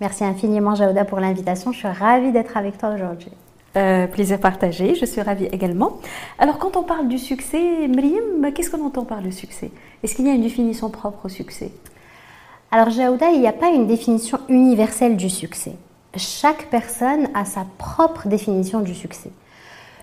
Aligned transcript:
Merci 0.00 0.24
infiniment, 0.24 0.74
Jaouda, 0.74 1.04
pour 1.04 1.20
l'invitation. 1.20 1.72
Je 1.72 1.78
suis 1.78 1.88
ravie 1.88 2.32
d'être 2.32 2.56
avec 2.56 2.78
toi 2.78 2.90
aujourd'hui. 2.94 3.30
Euh, 3.76 4.06
plaisir 4.06 4.38
partagé, 4.38 4.94
je 4.94 5.04
suis 5.04 5.20
ravie 5.20 5.46
également. 5.46 5.98
Alors, 6.38 6.58
quand 6.58 6.76
on 6.76 6.82
parle 6.82 7.08
du 7.08 7.18
succès, 7.18 7.88
Mriem, 7.88 8.52
qu'est-ce 8.52 8.70
qu'on 8.70 8.84
entend 8.84 9.04
par 9.04 9.20
le 9.20 9.30
succès? 9.30 9.70
Est-ce 10.02 10.14
qu'il 10.14 10.26
y 10.26 10.30
a 10.30 10.34
une 10.34 10.42
définition 10.42 10.90
propre 10.90 11.26
au 11.26 11.28
succès? 11.28 11.72
Alors, 12.70 12.90
Jaouda, 12.90 13.30
il 13.30 13.40
n'y 13.40 13.48
a 13.48 13.52
pas 13.52 13.70
une 13.70 13.86
définition 13.86 14.38
universelle 14.48 15.16
du 15.16 15.30
succès. 15.30 15.76
Chaque 16.16 16.66
personne 16.70 17.28
a 17.34 17.44
sa 17.44 17.66
propre 17.78 18.28
définition 18.28 18.80
du 18.80 18.94
succès. 18.94 19.30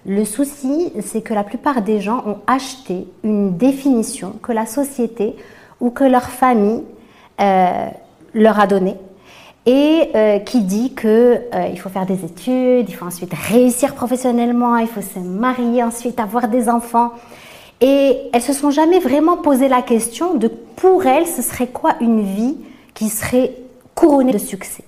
Le 0.06 0.26
souci, 0.26 0.92
c'est 1.02 1.22
que 1.22 1.34
la 1.34 1.44
plupart 1.44 1.82
des 1.82 2.02
gens 2.02 2.24
ont 2.26 2.40
acheté 2.48 3.08
une 3.24 3.56
définition 3.58 4.34
que 4.42 4.52
la 4.52 4.66
société 4.66 5.36
ou 5.80 5.92
que 5.92 6.04
leur 6.04 6.24
famille 6.24 6.84
euh, 7.40 7.88
leur 8.34 8.60
a 8.60 8.68
donnée 8.68 8.96
et 9.66 10.10
euh, 10.16 10.40
qui 10.40 10.62
dit 10.62 10.94
que 10.94 11.40
euh, 11.54 11.76
faut 11.76 11.90
faire 11.90 12.06
des 12.06 12.26
études, 12.26 12.90
il 12.90 12.94
faut 12.94 13.06
ensuite 13.06 13.34
réussir 13.34 13.94
professionnellement, 13.94 14.78
il 14.78 14.88
faut 14.88 15.02
se 15.02 15.20
marier 15.20 15.84
ensuite, 15.84 16.20
avoir 16.20 16.48
des 16.48 16.68
enfants. 16.70 17.12
Et 17.80 18.18
elles 18.34 18.42
se 18.42 18.54
sont 18.54 18.72
jamais 18.72 19.00
vraiment 19.00 19.38
posé 19.38 19.68
la 19.68 19.82
question 19.82 20.36
de 20.36 20.48
pour 20.48 21.06
elles 21.06 21.28
ce 21.28 21.42
serait 21.42 21.68
quoi 21.68 21.96
une 22.00 22.22
vie 22.22 22.58
qui 22.94 23.10
serait 23.10 23.56
couronnée 23.96 24.34
de 24.34 24.38
succès. 24.38 24.84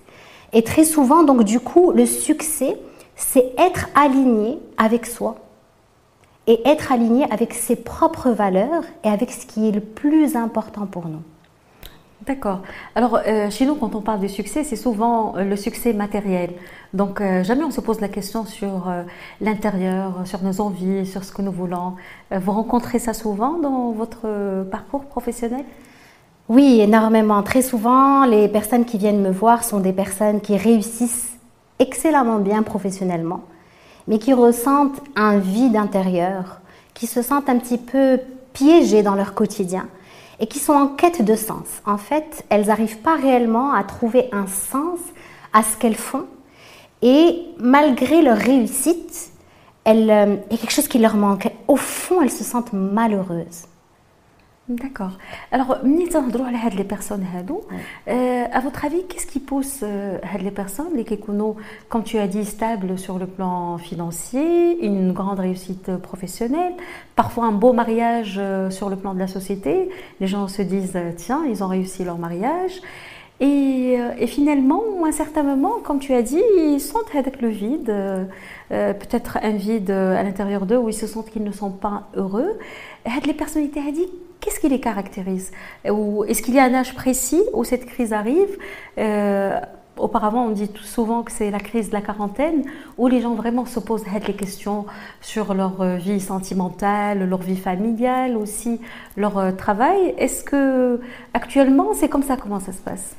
Et 0.53 0.63
très 0.63 0.83
souvent 0.83 1.23
donc 1.23 1.43
du 1.43 1.59
coup 1.59 1.91
le 1.91 2.05
succès 2.05 2.77
c'est 3.15 3.53
être 3.57 3.87
aligné 3.95 4.59
avec 4.77 5.05
soi 5.05 5.35
et 6.45 6.67
être 6.67 6.91
aligné 6.91 7.25
avec 7.31 7.53
ses 7.53 7.75
propres 7.75 8.29
valeurs 8.31 8.83
et 9.03 9.07
avec 9.07 9.31
ce 9.31 9.45
qui 9.45 9.69
est 9.69 9.71
le 9.71 9.81
plus 9.81 10.35
important 10.35 10.85
pour 10.85 11.07
nous. 11.07 11.21
D'accord. 12.25 12.61
Alors, 12.95 13.19
euh, 13.27 13.49
chez 13.49 13.65
nous, 13.65 13.75
quand 13.75 13.95
on 13.95 14.01
parle 14.01 14.21
de 14.21 14.27
succès, 14.27 14.63
c'est 14.63 14.77
souvent 14.77 15.35
euh, 15.35 15.43
le 15.43 15.57
succès 15.57 15.91
matériel. 15.91 16.51
Donc, 16.93 17.19
euh, 17.19 17.43
jamais 17.43 17.65
on 17.65 17.71
se 17.71 17.81
pose 17.81 17.99
la 17.99 18.07
question 18.07 18.45
sur 18.45 18.89
l'intérieur, 19.41 20.21
sur 20.25 20.41
nos 20.41 20.61
envies, 20.61 21.05
sur 21.05 21.23
ce 21.25 21.33
que 21.33 21.41
nous 21.41 21.51
voulons. 21.51 21.95
vous 22.31 22.51
rencontrez 22.51 22.99
ça 22.99 23.13
souvent 23.13 23.57
dans 23.57 23.91
votre 23.91 24.63
parcours 24.71 25.05
professionnel? 25.05 25.65
Oui, 26.47 26.79
énormément. 26.79 27.41
Très 27.43 27.61
souvent, 27.61 28.25
les 28.25 28.47
personnes 28.47 28.85
qui 28.85 28.97
viennent 28.97 29.21
me 29.21 29.31
voir 29.31 29.63
sont 29.63 29.79
des 29.79 29.93
personnes 29.93 30.39
qui 30.39 30.55
réussissent 30.55 31.37
excellemment 31.79 32.39
bien 32.39 32.63
professionnellement, 32.63 33.41
mais 34.07 34.19
qui 34.19 34.33
ressentent 34.33 35.01
un 35.15 35.39
vide 35.39 35.75
intérieur, 35.75 36.61
qui 36.93 37.07
se 37.07 37.21
sentent 37.21 37.49
un 37.49 37.57
petit 37.57 37.79
peu 37.79 38.19
piégées 38.53 39.03
dans 39.03 39.15
leur 39.15 39.33
quotidien 39.33 39.87
et 40.43 40.45
qui 40.45 40.59
sont 40.59 40.73
en 40.73 40.87
quête 40.87 41.23
de 41.23 41.35
sens. 41.37 41.67
En 41.85 41.97
fait, 41.97 42.43
elles 42.49 42.65
n'arrivent 42.65 42.97
pas 42.97 43.15
réellement 43.15 43.71
à 43.71 43.81
trouver 43.85 44.27
un 44.33 44.45
sens 44.45 44.99
à 45.53 45.63
ce 45.63 45.77
qu'elles 45.77 45.95
font 45.95 46.25
et 47.01 47.45
malgré 47.59 48.21
leur 48.21 48.37
réussite, 48.37 49.31
il 49.85 50.05
y 50.05 50.11
a 50.11 50.37
quelque 50.49 50.69
chose 50.73 50.89
qui 50.89 50.99
leur 50.99 51.15
manque. 51.15 51.49
Au 51.69 51.77
fond, 51.77 52.21
elles 52.21 52.29
se 52.29 52.43
sentent 52.43 52.73
malheureuses. 52.73 53.67
D'accord. 54.68 55.12
Alors, 55.50 55.84
ملي 55.84 56.06
تنهضروا 56.06 56.46
على 56.46 56.56
هاد 56.56 56.74
لي 56.74 56.82
بيرسون 56.82 57.22
هادو 57.22 57.62
à 58.52 58.60
votre 58.60 58.84
avis 58.84 59.02
qu'est-ce 59.08 59.26
qui 59.26 59.40
pousse 59.40 59.84
هاد 60.24 60.40
les 60.40 60.60
personnes 60.60 60.92
اللي 60.92 61.04
كيكونوا 61.04 61.54
comme 61.90 62.02
tu 62.02 62.18
as 62.18 62.26
dit 62.26 62.44
stable 62.44 62.98
sur 62.98 63.18
le 63.18 63.26
plan 63.26 63.78
financier, 63.78 64.84
une 64.84 65.12
grande 65.12 65.40
réussite 65.40 65.96
professionnelle, 65.96 66.74
parfois 67.16 67.46
un 67.46 67.52
beau 67.52 67.72
mariage 67.72 68.40
sur 68.68 68.90
le 68.90 68.96
plan 68.96 69.14
de 69.14 69.18
la 69.18 69.26
société, 69.26 69.88
les 70.20 70.26
gens 70.26 70.48
se 70.48 70.60
disent 70.60 70.98
tiens, 71.16 71.42
ils 71.46 71.64
ont 71.64 71.68
réussi 71.68 72.04
leur 72.04 72.18
mariage 72.18 72.82
et, 73.40 73.96
et, 74.18 74.26
finalement, 74.26 74.82
à 75.04 75.08
un 75.08 75.12
certain 75.12 75.44
moment, 75.44 75.74
comme 75.84 76.00
tu 76.00 76.12
as 76.12 76.22
dit, 76.22 76.42
ils 76.56 76.80
sentent 76.80 77.14
avec 77.14 77.40
le 77.40 77.48
vide, 77.48 77.88
euh, 77.88 78.24
peut-être 78.70 79.38
un 79.40 79.52
vide 79.52 79.92
à 79.92 80.22
l'intérieur 80.24 80.66
d'eux 80.66 80.76
où 80.76 80.88
ils 80.88 81.00
se 81.04 81.06
sentent 81.06 81.30
qu'ils 81.30 81.44
ne 81.44 81.52
sont 81.52 81.70
pas 81.70 82.08
heureux. 82.16 82.58
Les 83.26 83.34
personnalités 83.34 83.80
dit 83.92 84.08
qu'est-ce 84.43 84.59
qui 84.59 84.69
les 84.69 84.79
caractérise 84.79 85.51
Est-ce 85.85 86.41
qu'il 86.41 86.53
y 86.53 86.59
a 86.59 86.63
un 86.63 86.73
âge 86.73 86.93
précis 86.93 87.41
où 87.53 87.63
cette 87.63 87.85
crise 87.85 88.13
arrive 88.13 88.57
euh, 88.97 89.59
Auparavant, 89.95 90.47
on 90.47 90.49
dit 90.49 90.71
souvent 90.83 91.21
que 91.21 91.31
c'est 91.31 91.51
la 91.51 91.59
crise 91.59 91.89
de 91.89 91.93
la 91.93 92.01
quarantaine, 92.01 92.63
où 92.97 93.07
les 93.07 93.21
gens 93.21 93.35
vraiment 93.35 93.65
se 93.65 93.79
posent 93.79 94.05
les 94.27 94.33
questions 94.33 94.87
sur 95.21 95.53
leur 95.53 95.83
vie 95.97 96.19
sentimentale, 96.19 97.29
leur 97.29 97.41
vie 97.41 97.57
familiale, 97.57 98.35
aussi 98.35 98.81
leur 99.17 99.55
travail. 99.55 100.15
Est-ce 100.17 100.43
que 100.43 100.99
actuellement, 101.35 101.93
c'est 101.93 102.09
comme 102.09 102.23
ça 102.23 102.37
Comment 102.37 102.59
ça 102.59 102.71
se 102.71 102.81
passe? 102.81 103.15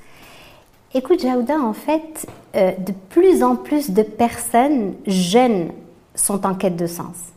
Écoute, 0.97 1.23
Jaouda, 1.23 1.59
en 1.59 1.73
fait, 1.73 2.25
euh, 2.55 2.71
de 2.79 2.93
plus 2.93 3.43
en 3.43 3.57
plus 3.57 3.91
de 3.91 4.05
personnes 4.05 4.95
jeunes 5.09 5.73
sont 6.15 6.47
en 6.47 6.55
quête 6.55 6.77
de 6.77 6.87
sens. 6.87 7.34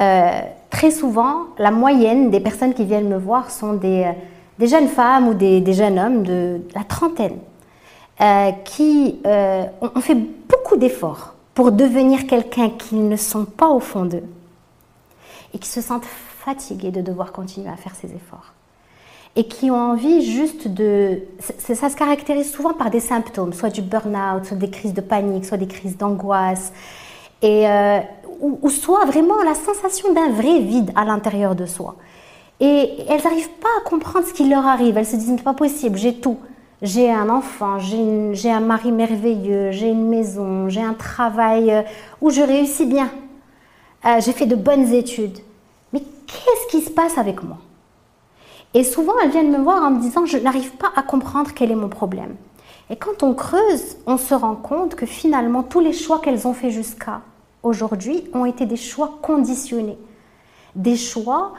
Euh, 0.00 0.40
très 0.70 0.90
souvent, 0.90 1.46
la 1.58 1.70
moyenne 1.70 2.30
des 2.30 2.40
personnes 2.40 2.74
qui 2.74 2.84
viennent 2.84 3.08
me 3.08 3.18
voir 3.18 3.50
sont 3.50 3.74
des, 3.74 4.04
euh, 4.60 4.66
jeunes 4.66 4.88
femmes 4.88 5.28
ou 5.28 5.34
des, 5.34 5.72
jeunes 5.72 5.98
hommes 5.98 6.22
de 6.22 6.60
la 6.74 6.84
trentaine 6.84 7.38
qui 8.64 9.18
ont 9.24 10.00
fait 10.00 10.14
beaucoup 10.14 10.76
d'efforts 10.76 11.34
pour 11.54 11.72
devenir 11.72 12.28
quelqu'un 12.28 12.70
qu'ils 12.70 13.08
ne 13.08 13.16
sont 13.16 13.44
pas 13.44 13.68
au 13.68 13.80
fond 13.80 14.04
d'eux 14.04 14.22
et 15.52 15.58
qui 15.58 15.68
se 15.68 15.80
sentent 15.80 16.04
fatigués 16.04 16.92
de 16.92 17.00
devoir 17.00 17.32
continuer 17.32 17.68
à 17.68 17.76
faire 17.76 17.96
ces 17.96 18.14
efforts 18.14 18.52
et 19.34 19.44
qui 19.44 19.70
ont 19.70 19.92
envie 19.92 20.30
juste 20.30 20.68
de... 20.68 21.22
Ça 21.58 21.88
se 21.88 21.96
caractérise 21.96 22.52
souvent 22.52 22.74
par 22.74 22.90
des 22.90 23.00
symptômes, 23.00 23.52
soit 23.52 23.70
du 23.70 23.80
burn-out, 23.80 24.44
soit 24.44 24.56
des 24.56 24.70
crises 24.70 24.92
de 24.92 25.00
panique, 25.00 25.46
soit 25.46 25.56
des 25.56 25.66
crises 25.66 25.96
d'angoisse, 25.96 26.72
et 27.40 27.66
euh, 27.66 28.00
ou, 28.42 28.68
soit 28.68 29.04
vraiment 29.04 29.40
la 29.44 29.54
sensation 29.54 30.12
d'un 30.12 30.30
vrai 30.30 30.58
vide 30.58 30.90
à 30.96 31.04
l'intérieur 31.04 31.54
de 31.54 31.64
soi. 31.64 31.94
Et 32.60 32.90
elles 33.08 33.22
n'arrivent 33.22 33.48
pas 33.60 33.68
à 33.80 33.88
comprendre 33.88 34.26
ce 34.26 34.32
qui 34.32 34.48
leur 34.48 34.66
arrive. 34.66 34.96
Elles 34.96 35.06
se 35.06 35.16
disent, 35.16 35.32
c'est 35.36 35.42
pas 35.42 35.54
possible, 35.54 35.96
j'ai 35.96 36.14
tout. 36.14 36.38
J'ai 36.82 37.12
un 37.12 37.28
enfant, 37.28 37.78
j'ai 37.78 38.50
un 38.50 38.60
mari 38.60 38.90
merveilleux, 38.90 39.70
j'ai 39.70 39.88
une 39.88 40.08
maison, 40.08 40.68
j'ai 40.68 40.82
un 40.82 40.94
travail 40.94 41.70
euh, 41.70 41.82
où 42.20 42.30
je 42.30 42.42
réussis 42.42 42.86
bien. 42.86 43.08
Euh, 44.04 44.20
j'ai 44.20 44.32
fait 44.32 44.46
de 44.46 44.56
bonnes 44.56 44.92
études. 44.92 45.38
Mais 45.92 46.00
qu'est-ce 46.00 46.76
qui 46.76 46.84
se 46.84 46.90
passe 46.90 47.18
avec 47.18 47.44
moi? 47.44 47.58
Et 48.74 48.82
souvent, 48.82 49.12
elles 49.22 49.30
viennent 49.30 49.52
me 49.52 49.62
voir 49.62 49.84
en 49.84 49.92
me 49.92 50.00
disant, 50.00 50.26
je 50.26 50.38
n'arrive 50.38 50.72
pas 50.72 50.90
à 50.96 51.02
comprendre 51.02 51.52
quel 51.54 51.70
est 51.70 51.76
mon 51.76 51.88
problème. 51.88 52.34
Et 52.90 52.96
quand 52.96 53.22
on 53.22 53.34
creuse, 53.34 53.96
on 54.06 54.16
se 54.16 54.34
rend 54.34 54.56
compte 54.56 54.96
que 54.96 55.06
finalement, 55.06 55.62
tous 55.62 55.80
les 55.80 55.92
choix 55.92 56.18
qu'elles 56.18 56.48
ont 56.48 56.54
faits 56.54 56.70
jusqu'à 56.70 57.20
aujourd'hui 57.62 58.24
ont 58.34 58.44
été 58.44 58.66
des 58.66 58.76
choix 58.76 59.18
conditionnés. 59.22 59.98
Des 60.74 60.96
choix 60.96 61.52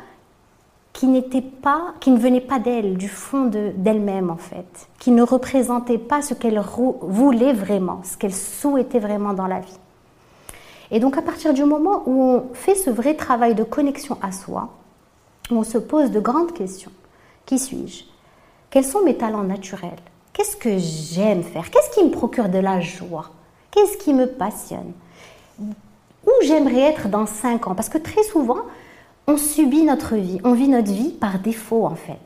qui 0.93 1.41
pas, 1.41 1.93
qui 1.99 2.11
ne 2.11 2.19
venaient 2.19 2.39
pas 2.39 2.59
d'elles, 2.59 2.97
du 2.97 3.09
fond 3.09 3.45
d'elles-mêmes 3.45 4.29
en 4.29 4.37
fait, 4.37 4.87
qui 4.99 5.11
ne 5.11 5.23
représentaient 5.23 5.97
pas 5.97 6.21
ce 6.21 6.33
qu'elles 6.33 6.61
voulaient 7.01 7.53
vraiment, 7.53 8.01
ce 8.03 8.15
qu'elles 8.15 8.33
souhaitaient 8.33 8.99
vraiment 8.99 9.33
dans 9.33 9.47
la 9.47 9.59
vie. 9.59 9.79
Et 10.91 10.99
donc 10.99 11.17
à 11.17 11.21
partir 11.21 11.53
du 11.53 11.63
moment 11.65 12.03
où 12.05 12.21
on 12.21 12.43
fait 12.53 12.75
ce 12.75 12.89
vrai 12.89 13.15
travail 13.15 13.55
de 13.55 13.63
connexion 13.63 14.17
à 14.21 14.31
soi, 14.31 14.69
on 15.49 15.63
se 15.63 15.77
pose 15.77 16.11
de 16.11 16.19
grandes 16.19 16.53
questions, 16.53 16.91
qui 17.45 17.59
suis-je? 17.59 18.03
Quels 18.69 18.85
sont 18.85 19.03
mes 19.03 19.17
talents 19.17 19.43
naturels? 19.43 19.91
Qu'est-ce 20.31 20.55
que 20.55 20.77
j'aime 20.77 21.43
faire? 21.43 21.69
Qu'est-ce 21.69 21.91
qui 21.95 22.03
me 22.03 22.11
procure 22.11 22.49
de 22.49 22.59
la 22.59 22.79
joie? 22.79 23.29
Qu'est-ce 23.71 23.97
qui 23.97 24.13
me 24.13 24.27
passionne? 24.27 24.93
Où 26.25 26.31
j'aimerais 26.43 26.81
être 26.81 27.09
dans 27.09 27.25
5 27.25 27.67
ans 27.67 27.75
Parce 27.75 27.89
que 27.89 27.97
très 27.97 28.23
souvent, 28.23 28.59
on 29.27 29.37
subit 29.37 29.83
notre 29.83 30.15
vie, 30.15 30.39
on 30.43 30.53
vit 30.53 30.67
notre 30.67 30.91
vie 30.91 31.11
par 31.11 31.39
défaut 31.39 31.85
en 31.85 31.95
fait. 31.95 32.17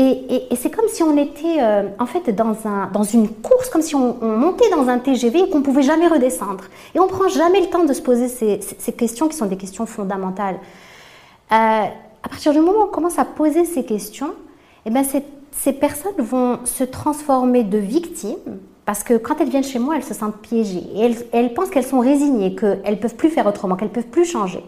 Et, 0.00 0.46
c'est 0.54 0.70
comme 0.70 0.86
si 0.86 1.02
on 1.02 1.16
était 1.16 1.60
euh, 1.60 1.88
en 1.98 2.06
fait 2.06 2.30
dans, 2.30 2.54
un, 2.66 2.86
dans 2.92 3.02
une 3.02 3.28
course, 3.28 3.68
comme 3.68 3.82
si 3.82 3.96
on, 3.96 4.14
montait 4.22 4.70
dans 4.70 4.86
un 4.88 5.00
TGV 5.00 5.40
et 5.40 5.50
qu'on 5.50 5.60
pouvait 5.60 5.82
jamais 5.82 6.06
redescendre. 6.06 6.64
Et 6.94 7.00
on 7.00 7.08
prend 7.08 7.26
jamais 7.26 7.60
le 7.60 7.66
temps 7.66 7.84
de 7.84 7.92
se 7.92 8.00
poser 8.00 8.28
ces, 8.28 8.92
questions 8.92 9.26
qui 9.26 9.36
sont 9.36 9.46
des 9.46 9.56
questions 9.56 9.86
fondamentales. 9.86 10.60
Euh, 11.50 11.54
à 12.22 12.28
partir 12.28 12.52
du 12.52 12.60
moment 12.60 12.78
où 12.78 12.82
on 12.84 12.92
commence 12.92 13.18
à 13.18 13.24
poser 13.24 13.64
ces 13.64 13.84
questions, 13.84 14.34
eh 14.86 14.90
bien 14.90 15.02
ces, 15.02 15.24
ces 15.50 15.72
personnes 15.72 16.12
vont 16.18 16.60
se 16.64 16.84
transformer 16.84 17.64
de 17.64 17.78
victimes 17.78 18.60
Parce 18.88 19.04
que 19.04 19.18
quand 19.18 19.38
elles 19.38 19.50
viennent 19.50 19.62
chez 19.62 19.78
moi, 19.78 19.96
elles 19.96 20.02
se 20.02 20.14
sentent 20.14 20.40
piégées. 20.40 20.82
Et 20.94 21.14
elles, 21.34 21.52
pensent 21.52 21.68
qu'elles 21.68 21.84
sont 21.84 22.00
résignées, 22.00 22.54
qu'elles 22.54 22.80
ne 22.88 22.94
peuvent 22.94 23.16
plus 23.16 23.28
faire 23.28 23.46
autrement, 23.46 23.76
qu'elles 23.76 23.88
ne 23.88 23.92
peuvent 23.92 24.06
plus 24.06 24.24
changer. 24.24 24.64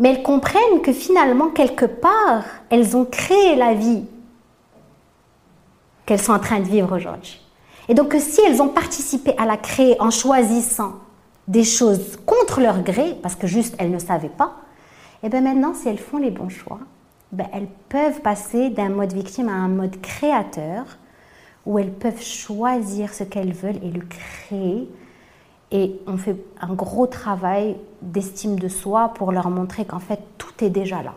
Mais 0.00 0.08
elles 0.08 0.24
comprennent 0.24 0.82
que 0.82 0.92
finalement, 0.92 1.50
quelque 1.50 1.84
part, 1.84 2.42
elles 2.70 2.96
ont 2.96 3.04
créé 3.04 3.54
la 3.54 3.74
vie 3.74 4.02
qu'elles 6.04 6.20
sont 6.20 6.32
en 6.32 6.40
train 6.40 6.58
de 6.58 6.64
vivre 6.64 6.96
aujourd'hui. 6.96 7.40
Et 7.88 7.94
donc, 7.94 8.16
si 8.18 8.40
elles 8.48 8.60
ont 8.60 8.66
participé 8.66 9.32
à 9.38 9.46
la 9.46 9.58
créer 9.58 9.94
en 10.00 10.10
choisissant 10.10 10.94
des 11.46 11.62
choses 11.62 12.18
contre 12.26 12.60
leur 12.60 12.82
gré, 12.82 13.16
parce 13.22 13.36
que 13.36 13.46
juste 13.46 13.76
elles 13.78 13.92
ne 13.92 14.00
savaient 14.00 14.28
pas, 14.28 14.56
et 15.22 15.26
eh 15.26 15.28
bien 15.28 15.40
maintenant, 15.40 15.72
si 15.72 15.88
elles 15.88 16.00
font 16.00 16.18
les 16.18 16.32
bons 16.32 16.48
choix, 16.48 16.80
ben, 17.30 17.46
elles 17.52 17.68
peuvent 17.88 18.22
passer 18.22 18.70
d'un 18.70 18.88
mode 18.88 19.12
victime 19.12 19.48
à 19.48 19.52
un 19.52 19.68
mode 19.68 20.00
créateur 20.00 20.98
où 21.66 21.78
elles 21.78 21.92
peuvent 21.92 22.22
choisir 22.22 23.12
ce 23.14 23.24
qu'elles 23.24 23.52
veulent 23.52 23.82
et 23.82 23.90
le 23.90 24.02
créer. 24.02 24.88
Et 25.70 26.00
on 26.06 26.16
fait 26.16 26.36
un 26.60 26.74
gros 26.74 27.06
travail 27.06 27.76
d'estime 28.02 28.58
de 28.58 28.68
soi 28.68 29.12
pour 29.14 29.32
leur 29.32 29.50
montrer 29.50 29.84
qu'en 29.84 29.98
fait, 29.98 30.20
tout 30.38 30.64
est 30.64 30.70
déjà 30.70 31.02
là. 31.02 31.14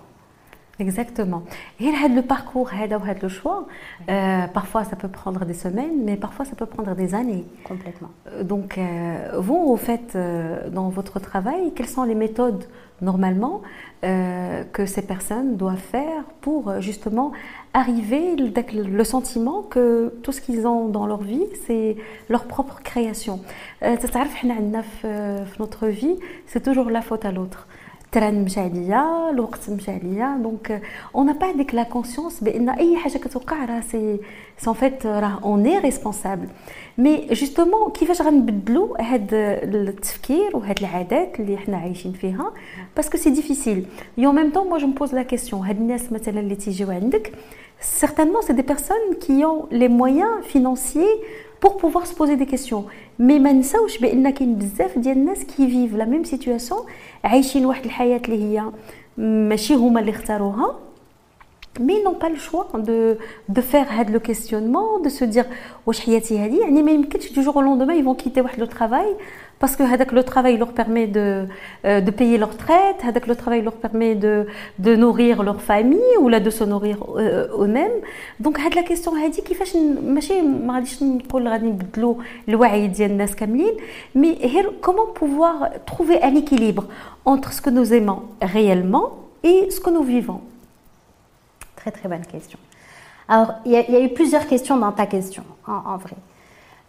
Exactement. 0.79 1.43
Et 1.79 1.85
le 1.85 2.21
parcours, 2.21 2.69
le 3.21 3.27
choix, 3.29 3.65
euh, 4.09 4.47
parfois 4.47 4.83
ça 4.83 4.95
peut 4.95 5.07
prendre 5.07 5.43
des 5.43 5.55
semaines, 5.55 6.03
mais 6.03 6.17
parfois 6.17 6.45
ça 6.45 6.55
peut 6.55 6.67
prendre 6.67 6.93
des 6.95 7.15
années. 7.15 7.45
Complètement. 7.63 8.09
Euh, 8.27 8.43
donc, 8.43 8.77
euh, 8.77 9.31
vous, 9.39 9.55
au 9.55 9.75
fait, 9.75 10.17
dans 10.71 10.89
votre 10.89 11.19
travail, 11.19 11.71
quelles 11.75 11.87
sont 11.87 12.03
les 12.03 12.15
méthodes 12.15 12.65
normalement 13.01 13.61
que 14.01 14.85
ces 14.85 15.01
personnes 15.01 15.55
doivent 15.55 15.77
faire 15.77 16.23
pour 16.41 16.81
justement 16.81 17.31
arriver 17.76 18.36
le 18.36 19.04
sentiment 19.04 19.62
que 19.62 20.12
tout 20.22 20.32
ce 20.32 20.40
qu'ils 20.40 20.66
ont 20.66 20.88
dans 20.88 21.06
leur 21.06 21.22
vie, 21.22 21.46
c'est 21.66 21.96
leur 22.28 22.44
propre 22.44 22.80
création. 22.82 23.40
Notre 23.82 25.86
vie, 25.88 26.16
c'est 26.46 26.62
toujours 26.62 26.90
la 26.90 27.02
faute 27.02 27.24
à 27.24 27.32
l'autre 27.32 27.66
donc 28.14 28.32
on 31.14 31.24
n'a 31.24 31.34
pas 31.34 31.48
avec 31.48 31.72
la 31.72 31.86
conscience 31.86 32.42
c'est 33.88 34.20
en 34.66 34.74
fait 34.74 35.08
on 35.42 35.64
est 35.64 35.78
responsable 35.78 36.48
mais 36.98 37.26
justement 37.30 37.90
كيفاش 37.94 38.22
غنبدلوا 38.22 39.02
هاد 39.02 39.28
التفكير 39.32 40.56
وهاد 40.56 40.78
العادات 40.78 41.40
اللي 41.40 41.56
حنا 41.56 41.76
عايشين 41.76 42.12
فيها 42.12 42.52
باسكو 42.96 43.18
سي 43.18 43.30
ديفيسيل 43.30 43.86
et 44.18 44.26
en 44.26 44.32
même 44.32 44.52
temps 44.52 44.64
moi 44.64 44.78
je 44.78 44.86
me 44.86 44.92
pose 44.92 45.12
la 45.12 45.24
question 45.24 45.54
هاد 45.54 45.76
الناس 45.76 46.12
مثلا 46.12 46.40
اللي 46.40 46.56
تيجيو 46.56 46.90
عندك 46.90 47.32
certainement 47.80 48.40
c'est 48.42 48.54
des 48.54 48.68
personnes 48.74 49.08
qui 49.20 49.44
ont 49.44 49.66
les 49.70 49.88
moyens 49.88 50.34
financiers 50.42 51.14
pour 51.60 51.76
pouvoir 51.76 52.06
se 52.06 52.14
poser 52.14 52.36
des 52.36 52.46
questions 52.46 52.84
mais 53.18 53.38
ما 53.38 53.52
نساوش 53.52 53.98
بان 53.98 54.30
كاين 54.30 54.54
بزاف 54.54 54.98
ديال 54.98 55.16
الناس 55.16 55.44
كي 55.44 55.68
فيف 55.68 55.94
لا 55.94 56.04
ميم 56.04 56.24
سيتوياسيون 56.24 56.80
عايشين 57.24 57.66
واحد 57.66 57.84
الحياه 57.84 58.20
اللي 58.24 58.44
هي 58.44 58.64
ماشي 59.18 59.74
هما 59.74 60.00
اللي 60.00 60.10
اختاروها 60.10 60.78
mais 61.80 61.94
ils 61.98 62.04
n'ont 62.04 62.14
pas 62.24 62.28
le 62.28 62.36
choix 62.36 62.68
de, 62.74 63.18
de 63.48 63.60
faire 63.60 63.88
le 64.10 64.18
questionnement, 64.18 64.98
de 65.00 65.08
se 65.08 65.24
dire 65.24 65.46
واش 65.86 66.00
حياتي 66.00 66.38
هذه 66.38 66.60
يعني 66.60 66.82
ما 66.82 66.90
يمكنش 66.90 67.32
du 67.32 67.42
jour 67.42 67.56
au 67.56 67.60
lendemain 67.62 67.94
ils 67.94 68.04
vont 68.04 68.14
quitter 68.24 68.40
واحد 68.40 68.64
le 68.64 68.66
travail 68.66 69.16
parce 69.58 69.76
que 69.76 70.14
le 70.14 70.24
travail 70.24 70.56
leur 70.56 70.72
permet 70.72 71.06
de, 71.06 71.46
euh, 71.84 72.00
de 72.00 72.10
payer 72.10 72.36
leur 72.36 72.50
retraite, 72.50 73.00
le 73.28 73.36
travail 73.36 73.62
leur 73.62 73.74
permet 73.74 74.16
de, 74.16 74.48
de 74.80 74.96
nourrir 74.96 75.44
leur 75.44 75.60
famille 75.60 76.14
ou 76.20 76.28
là 76.28 76.40
de 76.40 76.50
se 76.50 76.64
nourrir 76.64 76.96
euh, 77.16 77.62
eux-mêmes. 77.62 77.98
Donc 78.40 78.58
la 78.58 78.82
question 78.82 79.12
هذه 79.14 79.40
كيفاش 79.40 79.76
ماشي 80.04 80.42
ما 80.42 80.74
غاديش 80.74 81.02
نقول 81.02 81.48
غادي 81.48 81.66
نبدلوا 81.66 82.14
الوعي 82.48 82.88
ديال 82.88 83.10
الناس 83.10 83.34
كاملين 83.34 83.74
mais 84.16 84.36
comment 84.80 85.12
pouvoir 85.14 85.70
trouver 85.86 86.20
un 86.22 86.34
équilibre 86.34 86.84
entre 87.24 87.52
ce 87.52 87.60
que 87.60 87.70
nous 87.70 87.94
aimons 87.94 88.22
réellement 88.42 89.06
et 89.44 89.70
ce 89.70 89.80
que 89.80 89.90
nous 89.90 90.02
vivons 90.02 90.40
Très 91.76 91.90
très 91.90 92.08
bonne 92.08 92.26
question. 92.26 92.58
Alors, 93.28 93.54
il 93.64 93.72
y, 93.72 93.76
a, 93.76 94.00
eu 94.00 94.10
plusieurs 94.10 94.46
questions 94.46 94.76
dans 94.76 94.92
ta 94.92 95.06
question, 95.06 95.44
en, 95.66 95.96
vrai. 95.96 96.16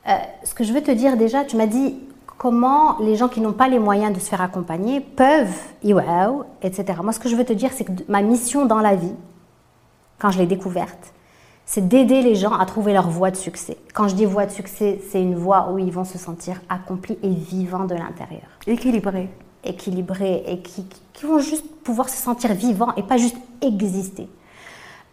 Euh, 0.07 0.11
ce 0.43 0.53
que 0.53 0.63
je 0.63 0.73
veux 0.73 0.81
te 0.81 0.91
dire 0.91 1.15
déjà, 1.17 1.45
tu 1.45 1.55
m'as 1.55 1.67
dit 1.67 1.95
comment 2.38 2.96
les 3.00 3.16
gens 3.16 3.28
qui 3.28 3.40
n'ont 3.40 3.52
pas 3.52 3.68
les 3.68 3.80
moyens 3.80 4.14
de 4.14 4.20
se 4.20 4.28
faire 4.28 4.40
accompagner 4.40 5.00
peuvent, 5.00 5.58
etc. 5.82 6.84
Moi, 7.02 7.12
ce 7.12 7.18
que 7.18 7.28
je 7.28 7.36
veux 7.36 7.44
te 7.44 7.52
dire, 7.52 7.70
c'est 7.74 7.84
que 7.84 7.92
ma 8.08 8.22
mission 8.22 8.64
dans 8.64 8.78
la 8.78 8.94
vie, 8.94 9.14
quand 10.18 10.30
je 10.30 10.38
l'ai 10.38 10.46
découverte, 10.46 11.12
c'est 11.66 11.86
d'aider 11.86 12.22
les 12.22 12.34
gens 12.34 12.54
à 12.54 12.64
trouver 12.64 12.94
leur 12.94 13.10
voie 13.10 13.30
de 13.30 13.36
succès. 13.36 13.76
Quand 13.92 14.08
je 14.08 14.14
dis 14.14 14.24
voie 14.24 14.46
de 14.46 14.52
succès, 14.52 15.00
c'est 15.10 15.20
une 15.20 15.34
voie 15.34 15.70
où 15.70 15.78
ils 15.78 15.92
vont 15.92 16.04
se 16.04 16.16
sentir 16.16 16.62
accomplis 16.70 17.18
et 17.22 17.28
vivants 17.28 17.84
de 17.84 17.94
l'intérieur. 17.94 18.46
Équilibrés. 18.66 19.28
Équilibrés 19.64 20.44
et 20.46 20.60
qui, 20.60 20.86
vont 21.24 21.40
juste 21.40 21.66
pouvoir 21.82 22.08
se 22.08 22.16
sentir 22.16 22.54
vivants 22.54 22.94
et 22.96 23.02
pas 23.02 23.18
juste 23.18 23.36
exister. 23.60 24.28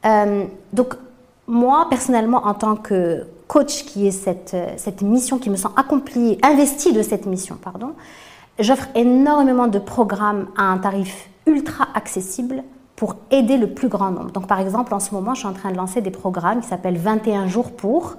Euh, 0.05 0.45
donc, 0.71 0.93
moi, 1.47 1.87
personnellement, 1.89 2.45
en 2.45 2.53
tant 2.53 2.75
que 2.75 3.25
coach 3.47 3.85
qui 3.85 4.07
est 4.07 4.11
cette, 4.11 4.55
cette 4.77 5.01
mission, 5.01 5.37
qui 5.37 5.49
me 5.49 5.55
sent 5.55 5.69
accomplie, 5.75 6.37
investie 6.41 6.93
de 6.93 7.01
cette 7.01 7.25
mission, 7.25 7.57
pardon, 7.61 7.93
j'offre 8.59 8.87
énormément 8.95 9.67
de 9.67 9.79
programmes 9.79 10.47
à 10.57 10.63
un 10.63 10.77
tarif 10.77 11.29
ultra 11.45 11.87
accessible 11.93 12.63
pour 12.95 13.17
aider 13.29 13.57
le 13.57 13.67
plus 13.67 13.89
grand 13.89 14.11
nombre. 14.11 14.31
Donc 14.31 14.47
par 14.47 14.59
exemple, 14.59 14.93
en 14.93 14.99
ce 14.99 15.13
moment, 15.13 15.33
je 15.33 15.39
suis 15.39 15.47
en 15.47 15.53
train 15.53 15.71
de 15.71 15.77
lancer 15.77 16.01
des 16.01 16.11
programmes 16.11 16.61
qui 16.61 16.67
s'appellent 16.67 16.97
21 16.97 17.47
jours 17.47 17.71
pour. 17.71 18.15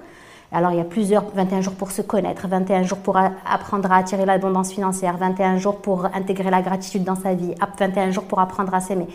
Alors 0.51 0.71
il 0.71 0.77
y 0.77 0.81
a 0.81 0.85
plusieurs 0.85 1.25
21 1.35 1.61
jours 1.61 1.73
pour 1.73 1.91
se 1.91 2.01
connaître, 2.01 2.47
21 2.47 2.83
jours 2.83 2.99
pour 2.99 3.17
apprendre 3.17 3.91
à 3.91 3.97
attirer 3.97 4.25
l'abondance 4.25 4.71
financière, 4.71 5.17
21 5.17 5.57
jours 5.57 5.81
pour 5.81 6.05
intégrer 6.05 6.49
la 6.49 6.61
gratitude 6.61 7.03
dans 7.03 7.15
sa 7.15 7.33
vie, 7.33 7.53
21 7.79 8.11
jours 8.11 8.23
pour 8.23 8.39
apprendre 8.39 8.73
à 8.73 8.79
s'aimer. 8.79 9.07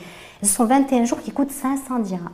Ce 0.42 0.48
sont 0.48 0.66
21 0.66 1.04
jours 1.04 1.20
qui 1.20 1.30
coûtent 1.30 1.52
500 1.52 2.00
dirhams. 2.00 2.28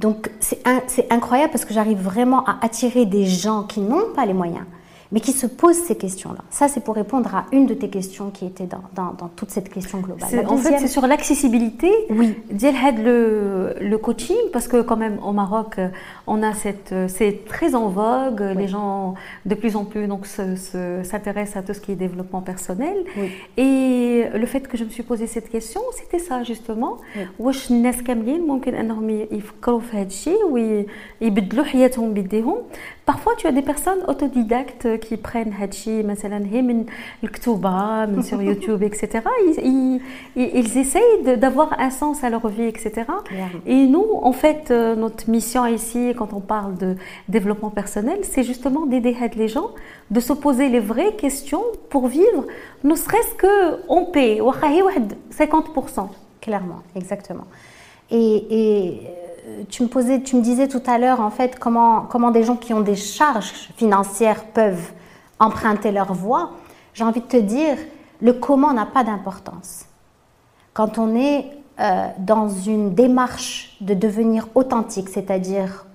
Donc 0.00 0.30
c'est 0.40 1.12
incroyable 1.12 1.50
parce 1.50 1.64
que 1.64 1.74
j'arrive 1.74 1.98
vraiment 1.98 2.44
à 2.44 2.58
attirer 2.62 3.04
des 3.04 3.26
gens 3.26 3.64
qui 3.64 3.80
n'ont 3.80 4.12
pas 4.14 4.26
les 4.26 4.34
moyens 4.34 4.64
mais 5.11 5.19
qui 5.19 5.31
se 5.31 5.45
posent 5.45 5.83
ces 5.89 5.95
questions-là. 5.95 6.43
Ça, 6.49 6.67
c'est 6.67 6.83
pour 6.83 6.95
répondre 6.95 7.35
à 7.35 7.45
une 7.51 7.65
de 7.67 7.75
tes 7.75 7.89
questions 7.89 8.31
qui 8.31 8.45
était 8.47 8.65
dans, 8.65 8.81
dans, 8.95 9.13
dans 9.13 9.27
toute 9.27 9.51
cette 9.51 9.69
question 9.69 9.99
globale. 9.99 10.45
En 10.47 10.57
fait, 10.57 10.79
c'est 10.79 10.87
sur 10.87 11.05
l'accessibilité 11.05 11.91
oui. 12.09 12.35
le, 13.07 13.75
le 13.79 13.97
coaching, 13.97 14.35
parce 14.51 14.67
que 14.67 14.81
quand 14.81 14.97
même, 14.97 15.19
au 15.23 15.31
Maroc, 15.31 15.79
on 16.25 16.41
a 16.41 16.53
cette... 16.53 16.93
C'est 17.07 17.45
très 17.45 17.75
en 17.75 17.89
vogue, 17.89 18.41
les 18.55 18.67
gens 18.67 19.13
de 19.45 19.55
plus 19.55 19.75
en 19.75 19.85
plus 19.85 20.07
donc, 20.07 20.25
s'intéressent 20.25 21.57
à 21.57 21.61
tout 21.61 21.73
ce 21.73 21.81
qui 21.83 21.91
est 21.91 21.95
développement 21.95 22.41
personnel. 22.41 22.97
Oui. 23.17 23.29
Et 23.57 24.25
le 24.33 24.45
fait 24.47 24.67
que 24.67 24.77
je 24.77 24.83
me 24.83 24.89
suis 24.89 25.03
posé 25.03 25.27
cette 25.27 25.49
question, 25.49 25.81
c'était 25.99 26.23
ça, 26.27 26.43
justement. 26.43 26.97
واش 27.39 27.71
الناس 27.71 28.01
كاملين 28.03 28.47
ممكن 28.47 28.75
انهم 28.75 29.09
يفكروا 29.09 29.79
في 29.79 29.97
هذا 29.97 30.07
الشيء 30.07 30.43
ويبدلوا 30.51 31.65
حياتهم 31.65 32.13
بيديهم 32.13 32.57
Parfois, 33.08 33.32
tu 33.38 33.46
as 33.46 33.52
des 33.52 33.62
personnes 33.62 34.00
autodidactes 34.06 35.00
qui 35.00 35.16
prennent 35.16 35.54
Hachi, 35.58 36.04
sur 38.22 38.42
YouTube, 38.42 38.82
etc. 38.82 39.20
Ils, 39.46 40.02
ils, 40.36 40.50
ils 40.54 40.76
essayent 40.76 41.38
d'avoir 41.38 41.80
un 41.80 41.88
sens 41.88 42.22
à 42.22 42.28
leur 42.28 42.46
vie, 42.48 42.64
etc. 42.64 43.04
Et 43.64 43.86
nous, 43.86 44.04
en 44.12 44.32
fait, 44.32 44.70
euh, 44.70 44.94
notre 44.94 45.30
mission 45.30 45.64
ici, 45.64 46.12
quand 46.18 46.34
on 46.34 46.40
parle 46.40 46.76
de 46.76 46.96
développement 47.30 47.70
personnel, 47.70 48.18
c'est 48.24 48.42
justement 48.42 48.84
d'aider 48.84 49.16
les 49.36 49.48
gens 49.48 49.70
de 50.10 50.20
se 50.20 50.34
poser 50.34 50.68
les 50.68 50.80
vraies 50.80 51.16
questions 51.16 51.64
pour 51.88 52.08
vivre, 52.08 52.44
ne 52.84 52.94
serait-ce 52.94 53.86
qu'en 53.86 54.04
paix, 54.04 54.38
50%. 54.38 56.08
Clairement, 56.42 56.82
exactement. 56.94 57.46
et, 58.10 58.44
et 58.50 59.00
tu 59.68 59.82
me, 59.82 59.88
posais, 59.88 60.22
tu 60.22 60.36
me 60.36 60.42
disais 60.42 60.68
tout 60.68 60.82
à 60.86 60.98
l'heure, 60.98 61.20
en 61.20 61.30
fait, 61.30 61.58
comment, 61.58 62.02
comment 62.02 62.30
des 62.30 62.44
gens 62.44 62.56
qui 62.56 62.72
ont 62.74 62.80
des 62.80 62.96
charges 62.96 63.52
financières 63.76 64.44
peuvent 64.44 64.92
emprunter 65.38 65.92
leur 65.92 66.12
voie. 66.12 66.50
J'ai 66.94 67.04
envie 67.04 67.20
de 67.20 67.26
te 67.26 67.36
dire, 67.36 67.76
le 68.20 68.32
comment 68.32 68.72
n'a 68.72 68.86
pas 68.86 69.04
d'importance. 69.04 69.86
Quand 70.74 70.98
on 70.98 71.14
est 71.14 71.46
euh, 71.80 72.08
dans 72.18 72.48
une 72.48 72.94
démarche 72.94 73.76
de 73.80 73.94
devenir 73.94 74.48
authentique, 74.54 75.08
c'est-à-dire 75.08 75.86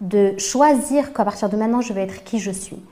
de 0.00 0.34
choisir 0.38 1.12
qu'à 1.12 1.24
partir 1.24 1.48
de 1.48 1.56
maintenant, 1.56 1.80
je 1.80 1.92
vais 1.92 2.02
être 2.02 2.24
qui 2.24 2.38
je 2.38 2.50
suis, 2.50 2.82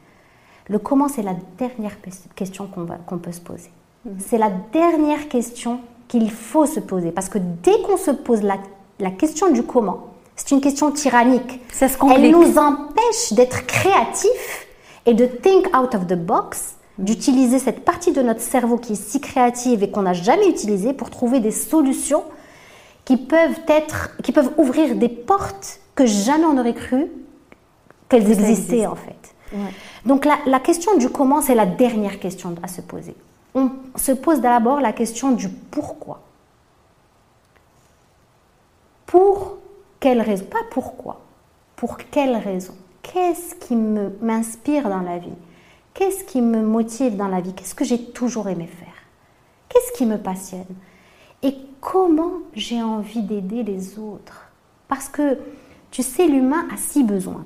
le 0.68 0.78
comment, 0.78 1.08
c'est 1.08 1.22
la 1.22 1.34
dernière 1.58 1.96
question 2.36 2.68
qu'on 2.68 3.18
peut 3.18 3.32
se 3.32 3.40
poser. 3.40 3.70
Mhm. 4.04 4.16
C'est 4.18 4.38
la 4.38 4.50
dernière 4.72 5.28
question 5.28 5.80
qu'il 6.06 6.30
faut 6.30 6.66
se 6.66 6.80
poser. 6.80 7.10
Parce 7.10 7.28
que 7.28 7.38
dès 7.38 7.82
qu'on 7.82 7.96
se 7.96 8.12
pose 8.12 8.42
la, 8.42 8.56
la 9.00 9.10
question 9.10 9.50
du 9.50 9.64
comment, 9.64 10.09
c'est 10.40 10.54
une 10.54 10.62
question 10.62 10.90
tyrannique. 10.90 11.60
Ce 11.70 11.84
Elle 11.84 12.30
nous 12.30 12.56
empêche 12.56 13.32
d'être 13.32 13.66
créatifs 13.66 14.66
et 15.04 15.12
de 15.12 15.26
think 15.26 15.66
out 15.76 15.94
of 15.94 16.06
the 16.06 16.14
box, 16.14 16.76
d'utiliser 16.96 17.58
cette 17.58 17.84
partie 17.84 18.12
de 18.12 18.22
notre 18.22 18.40
cerveau 18.40 18.78
qui 18.78 18.94
est 18.94 19.02
si 19.10 19.20
créative 19.20 19.82
et 19.82 19.90
qu'on 19.90 20.00
n'a 20.00 20.14
jamais 20.14 20.48
utilisée 20.48 20.94
pour 20.94 21.10
trouver 21.10 21.40
des 21.40 21.50
solutions 21.50 22.24
qui 23.04 23.18
peuvent 23.18 23.60
être, 23.68 24.16
qui 24.22 24.32
peuvent 24.32 24.50
ouvrir 24.56 24.94
des 24.96 25.10
portes 25.10 25.80
que 25.94 26.06
jamais 26.06 26.46
on 26.46 26.54
n'aurait 26.54 26.72
cru 26.72 27.08
qu'elles 28.08 28.30
existaient 28.30 28.86
en 28.86 28.96
fait. 28.96 29.34
Donc 30.06 30.24
la, 30.24 30.38
la, 30.46 30.58
question 30.58 30.96
du 30.96 31.10
comment, 31.10 31.42
c'est 31.42 31.54
la 31.54 31.66
dernière 31.66 32.18
question 32.18 32.54
à 32.62 32.68
se 32.68 32.80
poser. 32.80 33.14
On 33.54 33.70
se 33.94 34.12
pose 34.12 34.40
d'abord 34.40 34.80
la 34.80 34.94
question 34.94 35.32
du 35.32 35.50
pourquoi. 35.50 36.22
Pour 39.04 39.59
quelle 40.00 40.20
raison? 40.22 40.44
Pas 40.46 40.64
pourquoi. 40.70 41.20
Pour 41.76 41.98
quelle 41.98 42.36
raison? 42.36 42.74
Qu'est-ce 43.02 43.54
qui 43.54 43.76
m'inspire 43.76 44.88
dans 44.88 45.00
la 45.00 45.18
vie? 45.18 45.28
Qu'est-ce 45.94 46.24
qui 46.24 46.40
me 46.40 46.62
motive 46.62 47.16
dans 47.16 47.28
la 47.28 47.40
vie? 47.40 47.52
Qu'est-ce 47.54 47.74
que 47.74 47.84
j'ai 47.84 48.10
toujours 48.12 48.48
aimé 48.48 48.66
faire? 48.66 48.88
Qu'est-ce 49.68 49.92
qui 49.92 50.06
me 50.06 50.18
passionne? 50.18 50.64
Et 51.42 51.54
comment 51.80 52.32
j'ai 52.54 52.82
envie 52.82 53.22
d'aider 53.22 53.62
les 53.62 53.98
autres? 53.98 54.50
Parce 54.88 55.08
que, 55.08 55.38
tu 55.90 56.02
sais, 56.02 56.26
l'humain 56.26 56.66
a 56.72 56.76
six 56.76 57.04
besoins. 57.04 57.44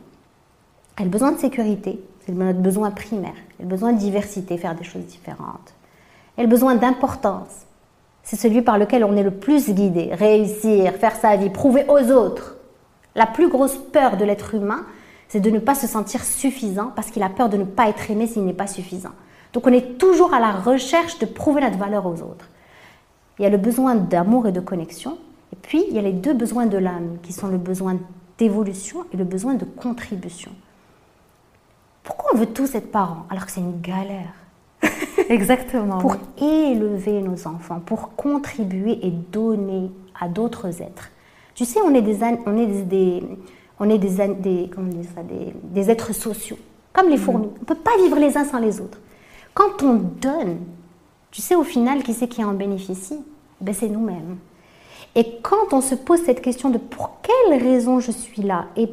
Elle 0.97 1.07
a 1.07 1.11
besoin 1.11 1.33
de 1.33 1.39
sécurité, 1.39 2.01
c'est 2.25 2.33
notre 2.33 2.61
besoin 2.61 2.91
primaire. 2.91 3.35
Elle 3.59 3.67
a 3.67 3.69
besoin 3.69 3.93
de 3.93 3.99
diversité, 3.99 4.57
faire 4.59 4.75
des 4.75 4.85
choses 4.85 5.05
différentes. 5.05 5.75
Elle 6.37 6.47
a 6.47 6.49
besoin 6.49 6.75
d'importance. 6.77 7.64
C'est 8.25 8.37
celui 8.37 8.63
par 8.63 8.79
lequel 8.79 9.05
on 9.05 9.17
est 9.17 9.23
le 9.23 9.31
plus 9.31 9.71
guidé. 9.71 10.11
Réussir, 10.13 10.95
faire 10.95 11.15
sa 11.15 11.37
vie, 11.37 11.51
prouver 11.51 11.85
aux 11.89 12.11
autres. 12.11 12.57
La 13.15 13.27
plus 13.27 13.49
grosse 13.49 13.77
peur 13.77 14.17
de 14.17 14.25
l'être 14.25 14.55
humain, 14.55 14.85
c'est 15.29 15.41
de 15.41 15.51
ne 15.51 15.59
pas 15.59 15.75
se 15.75 15.87
sentir 15.87 16.25
suffisant 16.25 16.91
parce 16.97 17.11
qu'il 17.11 17.23
a 17.23 17.29
peur 17.29 17.49
de 17.49 17.59
ne 17.59 17.65
pas 17.65 17.89
être 17.89 18.11
aimé 18.11 18.27
s'il 18.27 18.45
n'est 18.45 18.53
pas 18.53 18.67
suffisant. 18.67 19.13
Donc 19.53 19.67
on 19.67 19.73
est 19.73 19.99
toujours 19.99 20.35
à 20.35 20.41
la 20.41 20.53
recherche 20.53 21.19
de 21.19 21.27
prouver 21.27 21.61
notre 21.61 21.79
valeur 21.79 22.07
aux 22.07 22.23
autres. 22.23 22.49
Il 23.39 23.43
y 23.43 23.47
a 23.47 23.51
le 23.51 23.59
besoin 23.59 23.95
d'amour 23.95 24.47
et 24.47 24.53
de 24.53 24.61
connexion, 24.61 25.19
et 25.53 25.57
puis 25.57 25.85
il 25.89 25.95
y 25.95 25.99
a 25.99 26.03
les 26.03 26.13
deux 26.13 26.35
besoins 26.35 26.67
de 26.67 26.79
l'âme, 26.79 27.19
qui 27.23 27.33
sont 27.33 27.49
le 27.49 27.59
besoin 27.59 27.99
d'évolution 28.39 29.05
et 29.13 29.17
le 29.17 29.25
besoin 29.25 29.55
de 29.55 29.65
contribution. 29.65 30.51
Pourquoi 32.03 32.31
on 32.35 32.39
veut 32.39 32.47
tous 32.47 32.75
être 32.75 32.91
parents 32.91 33.27
alors 33.31 33.47
que 33.47 33.53
c'est 33.53 33.61
une 33.61 33.81
galère? 33.81 34.44
Exactement. 35.29 35.99
pour 35.99 36.17
élever 36.41 37.21
nos 37.21 37.47
enfants, 37.47 37.81
pour 37.85 38.15
contribuer 38.17 38.99
et 39.03 39.11
donner 39.11 39.91
à 40.21 40.29
d'autres 40.29 40.83
êtres. 40.83 41.11
Tu 41.55 41.65
sais, 41.65 41.81
on 41.85 41.95
est 41.95 42.03
des, 42.03 42.19
on 42.47 42.57
est 42.57 42.67
des, 42.83 43.23
on 43.79 43.89
est 43.89 43.99
des, 43.99 44.29
des, 44.41 44.71
des, 45.63 45.91
êtres 45.91 46.13
sociaux, 46.13 46.59
comme 46.93 47.09
les 47.09 47.17
mm. 47.17 47.21
fourmis. 47.21 47.49
On 47.57 47.61
ne 47.61 47.65
peut 47.65 47.75
pas 47.75 47.97
vivre 48.03 48.19
les 48.19 48.37
uns 48.37 48.45
sans 48.45 48.59
les 48.59 48.81
autres. 48.81 48.99
Quand 49.55 49.83
on 49.83 49.95
donne, 49.95 50.59
tu 51.31 51.41
sais 51.41 51.55
au 51.55 51.65
final 51.65 52.03
qui 52.03 52.13
c'est 52.13 52.29
qui 52.29 52.43
en 52.43 52.55
bénéficie? 52.55 53.21
Ben, 53.61 53.75
C'est 53.75 53.89
nous-mêmes. 53.89 54.39
Et 55.15 55.39
quand 55.43 55.73
on 55.73 55.81
se 55.81 55.95
pose 55.95 56.23
cette 56.25 56.43
question 56.43 56.71
de 56.71 56.79
pour 56.79 57.21
quelle 57.23 57.63
raison 57.63 58.01
je 58.01 58.11
suis 58.11 58.43
là 58.43 58.67
et 58.77 58.89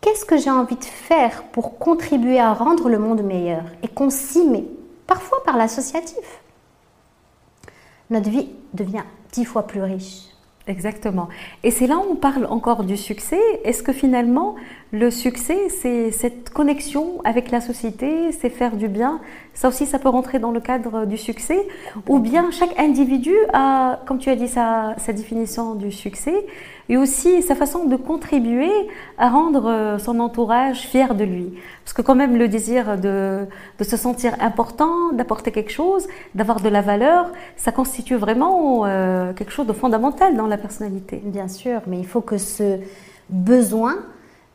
qu'est-ce 0.00 0.24
que 0.24 0.38
j'ai 0.38 0.50
envie 0.50 0.76
de 0.76 0.84
faire 0.84 1.44
pour 1.52 1.78
contribuer 1.78 2.40
à 2.40 2.54
rendre 2.54 2.88
le 2.88 2.98
monde 2.98 3.22
meilleur 3.22 3.64
et 3.82 3.88
qu'on 3.88 4.08
s'y 4.08 4.46
met, 4.46 4.64
parfois 5.08 5.42
par 5.42 5.56
l'associatif, 5.56 6.40
notre 8.10 8.30
vie 8.30 8.50
devient 8.72 9.02
dix 9.32 9.44
fois 9.44 9.66
plus 9.66 9.82
riche. 9.82 10.28
Exactement. 10.68 11.28
Et 11.64 11.70
c'est 11.70 11.86
là 11.86 11.96
où 11.96 12.12
on 12.12 12.14
parle 12.14 12.44
encore 12.44 12.84
du 12.84 12.98
succès. 12.98 13.40
Est-ce 13.64 13.82
que 13.82 13.94
finalement, 13.94 14.54
le 14.92 15.10
succès, 15.10 15.70
c'est 15.70 16.12
cette 16.12 16.50
connexion 16.50 17.22
avec 17.24 17.50
la 17.50 17.62
société, 17.62 18.32
c'est 18.32 18.50
faire 18.50 18.76
du 18.76 18.86
bien 18.86 19.20
Ça 19.58 19.66
aussi, 19.66 19.86
ça 19.86 19.98
peut 19.98 20.08
rentrer 20.08 20.38
dans 20.38 20.52
le 20.52 20.60
cadre 20.60 21.04
du 21.04 21.16
succès. 21.16 21.66
Ou 22.06 22.20
bien 22.20 22.52
chaque 22.52 22.78
individu 22.78 23.34
a, 23.52 23.98
comme 24.06 24.18
tu 24.18 24.30
as 24.30 24.36
dit, 24.36 24.46
sa, 24.46 24.94
sa 24.98 25.12
définition 25.12 25.74
du 25.74 25.90
succès 25.90 26.46
et 26.88 26.96
aussi 26.96 27.42
sa 27.42 27.56
façon 27.56 27.86
de 27.86 27.96
contribuer 27.96 28.70
à 29.18 29.28
rendre 29.28 29.68
euh, 29.68 29.98
son 29.98 30.20
entourage 30.20 30.82
fier 30.82 31.16
de 31.16 31.24
lui. 31.24 31.54
Parce 31.84 31.92
que 31.92 32.02
quand 32.02 32.14
même 32.14 32.36
le 32.36 32.46
désir 32.46 32.98
de, 32.98 33.46
de 33.80 33.84
se 33.84 33.96
sentir 33.96 34.32
important, 34.38 35.12
d'apporter 35.12 35.50
quelque 35.50 35.72
chose, 35.72 36.06
d'avoir 36.36 36.60
de 36.60 36.68
la 36.68 36.80
valeur, 36.80 37.32
ça 37.56 37.72
constitue 37.72 38.14
vraiment 38.14 38.86
euh, 38.86 39.32
quelque 39.32 39.50
chose 39.50 39.66
de 39.66 39.72
fondamental 39.72 40.36
dans 40.36 40.46
la 40.46 40.56
personnalité. 40.56 41.20
Bien 41.24 41.48
sûr, 41.48 41.80
mais 41.88 41.98
il 41.98 42.06
faut 42.06 42.20
que 42.20 42.38
ce 42.38 42.78
besoin 43.28 43.96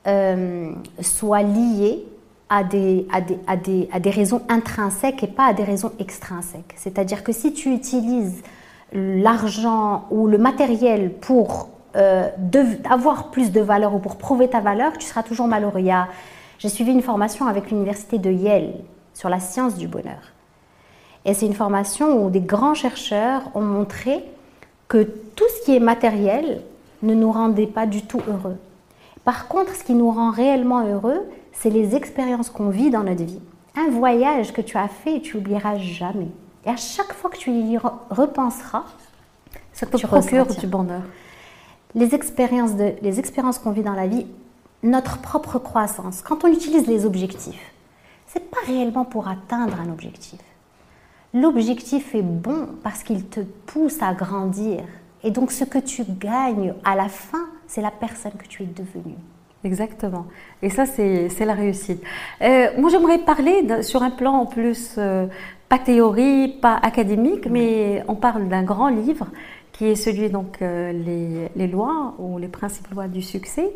euh, 0.08 0.72
soit 1.02 1.44
lié 1.44 2.06
à 2.54 2.64
des, 2.64 3.08
à, 3.12 3.20
des, 3.20 3.40
à, 3.48 3.58
des, 3.58 3.90
à 3.92 4.00
des 4.00 4.12
raisons 4.12 4.44
intrinsèques 4.48 5.24
et 5.24 5.28
pas 5.28 5.48
à 5.48 5.54
des 5.54 5.64
raisons 5.64 5.92
extrinsèques. 5.98 6.76
C'est-à-dire 6.76 7.24
que 7.24 7.32
si 7.32 7.52
tu 7.52 7.74
utilises 7.74 8.44
l'argent 8.92 10.06
ou 10.12 10.28
le 10.28 10.38
matériel 10.38 11.12
pour 11.14 11.70
euh, 11.96 12.30
d'avoir 12.38 13.32
plus 13.32 13.52
de 13.52 13.60
valeur 13.60 13.96
ou 13.96 13.98
pour 13.98 14.18
prouver 14.18 14.50
ta 14.50 14.60
valeur, 14.60 14.94
tu 15.00 15.08
seras 15.08 15.24
toujours 15.24 15.48
malheureux. 15.48 15.84
J'ai 16.60 16.70
suivi 16.70 16.92
une 16.92 17.02
formation 17.02 17.48
avec 17.48 17.72
l'université 17.72 18.20
de 18.20 18.30
Yale 18.30 18.76
sur 19.16 19.30
la 19.30 19.40
science 19.40 19.76
du 19.76 19.88
bonheur. 19.88 20.22
Et 21.26 21.34
c'est 21.34 21.48
une 21.48 21.56
formation 21.56 22.24
où 22.24 22.30
des 22.30 22.42
grands 22.42 22.76
chercheurs 22.76 23.42
ont 23.56 23.62
montré 23.62 24.24
que 24.88 25.02
tout 25.36 25.46
ce 25.58 25.66
qui 25.66 25.76
est 25.76 25.80
matériel 25.80 26.62
ne 27.02 27.16
nous 27.16 27.32
rendait 27.32 27.66
pas 27.66 27.88
du 27.88 28.04
tout 28.04 28.22
heureux. 28.28 28.58
Par 29.24 29.48
contre, 29.48 29.74
ce 29.74 29.84
qui 29.84 29.96
nous 29.96 30.12
rend 30.12 30.30
réellement 30.30 30.86
heureux, 30.86 31.22
c'est 31.54 31.70
les 31.70 31.96
expériences 31.96 32.50
qu'on 32.50 32.70
vit 32.70 32.90
dans 32.90 33.04
notre 33.04 33.24
vie. 33.24 33.40
Un 33.76 33.90
voyage 33.90 34.52
que 34.52 34.62
tu 34.62 34.78
as 34.78 34.90
fait, 34.90 35.22
tu 35.22 35.38
n'oublieras 35.38 35.78
jamais. 35.78 36.28
Et 36.66 36.70
à 36.70 36.76
chaque 36.76 37.14
fois 37.14 37.30
que 37.30 37.38
tu 37.38 37.52
y 37.52 37.78
repenseras, 37.78 38.84
ça 39.72 39.86
te 39.86 39.98
procure 40.06 40.46
du 40.46 40.68
bonheur 40.68 41.04
les 41.96 42.16
expériences, 42.16 42.76
de, 42.76 42.94
les 43.02 43.20
expériences 43.20 43.60
qu'on 43.60 43.72
vit 43.72 43.84
dans 43.84 43.94
la 43.94 44.08
vie, 44.08 44.26
notre 44.82 45.20
propre 45.20 45.60
croissance, 45.60 46.22
quand 46.22 46.44
on 46.44 46.48
utilise 46.48 46.88
les 46.88 47.06
objectifs, 47.06 47.74
c'est 48.28 48.50
pas 48.50 48.58
réellement 48.66 49.06
pour 49.06 49.28
atteindre 49.28 49.80
un 49.80 49.92
objectif. 49.92 50.40
L'objectif 51.34 52.14
est 52.16 52.24
bon 52.24 52.68
parce 52.84 53.04
qu'il 53.04 53.26
te 53.26 53.40
pousse 53.40 54.02
à 54.02 54.14
grandir. 54.14 54.84
Et 55.24 55.32
donc 55.32 55.52
ce 55.52 55.64
que 55.64 55.80
tu 55.80 56.04
gagnes 56.04 56.74
à 56.84 56.96
la 56.96 57.10
fin, 57.10 57.46
c'est 57.68 57.82
la 57.82 57.92
personne 57.92 58.34
que 58.34 58.48
tu 58.48 58.64
es 58.64 58.66
devenue. 58.66 59.16
Exactement. 59.64 60.26
Et 60.62 60.70
ça, 60.70 60.86
c'est 60.86 61.46
la 61.46 61.54
réussite. 61.54 62.04
Euh, 62.42 62.68
moi, 62.78 62.90
j'aimerais 62.90 63.20
parler 63.20 63.66
sur 63.82 64.04
un 64.04 64.10
plan 64.10 64.34
en 64.34 64.46
plus, 64.46 64.96
euh, 64.98 65.28
pas 65.70 65.80
théorie, 65.80 66.50
pas 66.62 66.78
académique, 66.82 67.48
mais 67.50 68.04
on 68.10 68.16
parle 68.16 68.50
d'un 68.50 68.64
grand 68.64 68.90
livre 68.90 69.28
qui 69.72 69.86
est 69.86 69.96
celui 69.96 70.30
donc 70.30 70.62
euh, 70.62 70.92
les, 71.56 71.68
lois 71.68 72.14
ou 72.20 72.38
les 72.38 72.50
principes 72.50 72.88
lois 72.94 73.08
du 73.08 73.22
succès, 73.22 73.74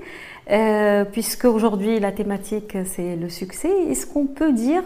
puisque 1.12 1.46
aujourd'hui 1.46 2.00
la 2.00 2.12
thématique 2.12 2.78
c'est 2.86 3.16
le 3.16 3.30
succès. 3.30 3.72
Est-ce 3.90 4.06
qu'on 4.06 4.26
peut 4.26 4.52
dire 4.52 4.84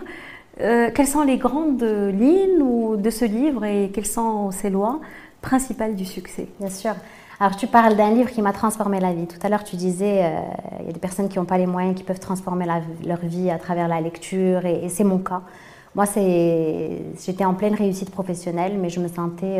quelles 0.58 1.08
sont 1.08 1.24
les 1.24 1.38
grandes 1.38 1.84
lignes 1.84 2.62
ou, 2.62 2.96
de 2.96 3.10
ce 3.10 3.26
livre 3.26 3.66
et 3.66 3.90
quelles 3.94 4.06
sont 4.06 4.52
ces 4.52 4.70
lois 4.70 5.02
principales 5.42 5.96
du 5.96 6.06
succès? 6.06 6.48
Bien 6.60 6.70
sûr. 6.70 6.94
Alors 7.42 7.56
tu 7.56 7.66
parles 7.66 7.96
d'un 7.96 8.12
livre 8.12 8.30
qui 8.30 8.40
m'a 8.44 8.54
transformé 8.54 9.00
la 9.00 9.14
vie. 9.14 9.26
Tout 9.26 9.40
à 9.42 9.50
l'heure 9.50 9.64
tu 9.64 9.76
disais 9.76 10.32
il 10.80 10.86
y 10.86 10.90
a 10.90 10.94
des 10.94 11.00
personnes 11.00 11.28
qui 11.28 11.40
n'ont 11.40 11.46
pas 11.46 11.58
les 11.58 11.66
moyens 11.66 11.96
qui 11.96 12.04
peuvent 12.04 12.20
transformer 12.20 12.68
leur 13.04 13.20
vie 13.24 13.50
à 13.50 13.58
travers 13.58 13.88
la 13.88 14.00
lecture 14.00 14.64
et, 14.68 14.88
c'est 14.90 15.04
mon 15.04 15.18
cas. 15.18 15.42
Moi 15.96 16.06
j'étais 16.06 17.44
en 17.44 17.56
pleine 17.56 17.74
réussite 17.74 18.12
professionnelle 18.12 18.78
mais 18.80 18.90
je 18.90 19.00
me 19.00 19.08
sentais 19.08 19.60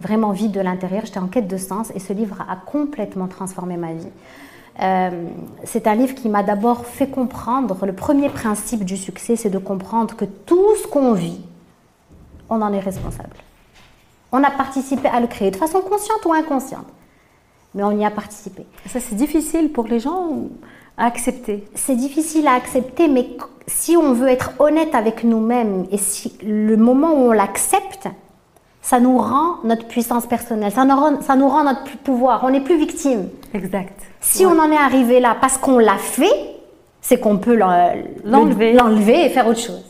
vraiment 0.00 0.30
vide 0.30 0.52
de 0.52 0.60
l'intérieur, 0.60 1.06
j'étais 1.06 1.18
en 1.18 1.26
quête 1.26 1.48
de 1.48 1.56
sens 1.56 1.90
et 1.92 1.98
ce 1.98 2.12
livre 2.12 2.36
a 2.48 2.54
complètement 2.54 3.26
transformé 3.26 3.76
ma 3.76 3.94
vie. 3.94 4.12
Euh, 4.80 5.10
c'est 5.64 5.88
un 5.88 5.96
livre 5.96 6.14
qui 6.14 6.28
m'a 6.28 6.44
d'abord 6.44 6.86
fait 6.86 7.08
comprendre, 7.08 7.84
le 7.84 7.94
premier 7.94 8.28
principe 8.28 8.84
du 8.84 8.96
succès, 8.96 9.34
c'est 9.34 9.50
de 9.50 9.58
comprendre 9.58 10.14
que 10.14 10.24
tout 10.24 10.76
ce 10.80 10.86
qu'on 10.86 11.14
vit, 11.14 11.40
on 12.48 12.62
en 12.62 12.72
est 12.72 12.78
responsable. 12.78 13.34
On 14.30 14.44
a 14.44 14.52
participé 14.52 15.08
à 15.08 15.18
le 15.18 15.26
créer 15.26 15.50
de 15.50 15.56
façon 15.56 15.80
consciente 15.80 16.24
ou 16.24 16.32
inconsciente, 16.32 16.86
mais 17.74 17.82
on 17.82 17.92
y 17.92 18.04
a 18.04 18.10
participé. 18.10 18.66
Ça, 18.86 19.00
c'est 19.00 19.14
difficile 19.14 19.70
pour 19.72 19.86
les 19.86 20.00
gens 20.00 20.48
à 20.96 21.06
accepter. 21.06 21.64
C'est 21.74 21.96
difficile 21.96 22.46
à 22.46 22.54
accepter, 22.54 23.08
mais 23.08 23.28
si 23.66 23.96
on 23.96 24.12
veut 24.12 24.28
être 24.28 24.52
honnête 24.58 24.94
avec 24.94 25.24
nous-mêmes 25.24 25.86
et 25.90 25.98
si 25.98 26.36
le 26.42 26.76
moment 26.76 27.12
où 27.12 27.28
on 27.28 27.32
l'accepte, 27.32 28.08
ça 28.80 29.00
nous 29.00 29.18
rend 29.18 29.56
notre 29.64 29.86
puissance 29.86 30.26
personnelle, 30.26 30.72
ça 30.72 30.84
nous 30.84 30.96
rend, 30.96 31.20
ça 31.20 31.36
nous 31.36 31.48
rend 31.48 31.64
notre 31.64 31.98
pouvoir, 31.98 32.42
on 32.44 32.50
n'est 32.50 32.62
plus 32.62 32.78
victime. 32.78 33.28
Exact. 33.52 34.00
Si 34.20 34.46
on 34.46 34.58
en 34.58 34.72
est 34.72 34.76
arrivé 34.76 35.20
là 35.20 35.36
parce 35.38 35.58
qu'on 35.58 35.78
l'a 35.78 35.98
fait, 35.98 36.56
c'est 37.00 37.20
qu'on 37.20 37.38
peut 37.38 37.54
l'enlever 37.54 39.26
et 39.26 39.28
faire 39.28 39.46
autre 39.46 39.60
chose. 39.60 39.84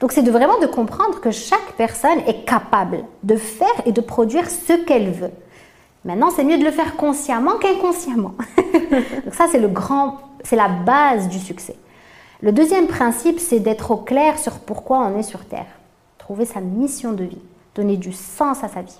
Donc 0.00 0.12
c'est 0.12 0.22
de 0.22 0.30
vraiment 0.30 0.58
de 0.60 0.66
comprendre 0.66 1.20
que 1.20 1.32
chaque 1.32 1.72
personne 1.76 2.20
est 2.26 2.44
capable 2.44 3.04
de 3.24 3.36
faire 3.36 3.82
et 3.84 3.92
de 3.92 4.00
produire 4.00 4.48
ce 4.48 4.72
qu'elle 4.72 5.10
veut. 5.10 5.32
Maintenant, 6.04 6.30
c'est 6.30 6.44
mieux 6.44 6.58
de 6.58 6.64
le 6.64 6.70
faire 6.70 6.96
consciemment 6.96 7.56
qu'inconsciemment. 7.58 8.34
Donc 9.24 9.34
ça, 9.34 9.46
c'est 9.50 9.58
le 9.58 9.68
grand, 9.68 10.18
c'est 10.44 10.56
la 10.56 10.68
base 10.68 11.28
du 11.28 11.38
succès. 11.38 11.76
Le 12.40 12.52
deuxième 12.52 12.86
principe, 12.86 13.40
c'est 13.40 13.60
d'être 13.60 13.90
au 13.90 13.96
clair 13.96 14.38
sur 14.38 14.60
pourquoi 14.60 14.98
on 14.98 15.18
est 15.18 15.24
sur 15.24 15.44
Terre. 15.44 15.66
Trouver 16.18 16.44
sa 16.44 16.60
mission 16.60 17.12
de 17.12 17.24
vie 17.24 17.40
donner 17.78 17.96
du 17.96 18.12
sens 18.12 18.64
à 18.64 18.68
sa 18.68 18.82
vie. 18.82 18.98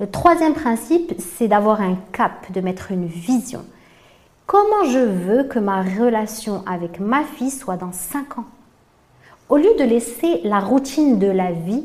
Le 0.00 0.10
troisième 0.10 0.54
principe, 0.54 1.14
c'est 1.18 1.48
d'avoir 1.48 1.82
un 1.82 1.96
cap, 2.12 2.50
de 2.52 2.60
mettre 2.60 2.90
une 2.90 3.06
vision. 3.06 3.64
comment 4.46 4.84
je 4.90 4.98
veux 4.98 5.44
que 5.44 5.58
ma 5.58 5.82
relation 5.82 6.62
avec 6.66 6.98
ma 6.98 7.24
fille 7.24 7.50
soit 7.50 7.76
dans 7.76 7.92
5 7.92 8.38
ans? 8.38 8.44
Au 9.48 9.56
lieu 9.56 9.74
de 9.78 9.84
laisser 9.84 10.40
la 10.44 10.60
routine 10.60 11.18
de 11.18 11.26
la 11.26 11.52
vie 11.52 11.84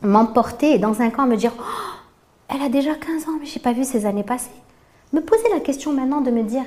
m'emporter 0.00 0.72
et 0.72 0.78
dans 0.78 0.94
5 0.94 1.18
ans 1.18 1.26
me 1.26 1.36
dire 1.36 1.52
oh, 1.58 1.62
elle 2.52 2.62
a 2.62 2.68
déjà 2.68 2.94
15 2.94 3.28
ans 3.28 3.38
mais 3.40 3.46
j'ai 3.46 3.60
pas 3.60 3.72
vu 3.72 3.84
ces 3.84 4.06
années 4.06 4.22
passées. 4.22 4.50
Me 5.12 5.20
poser 5.20 5.48
la 5.52 5.60
question 5.60 5.92
maintenant 5.92 6.20
de 6.20 6.30
me 6.30 6.42
dire 6.42 6.64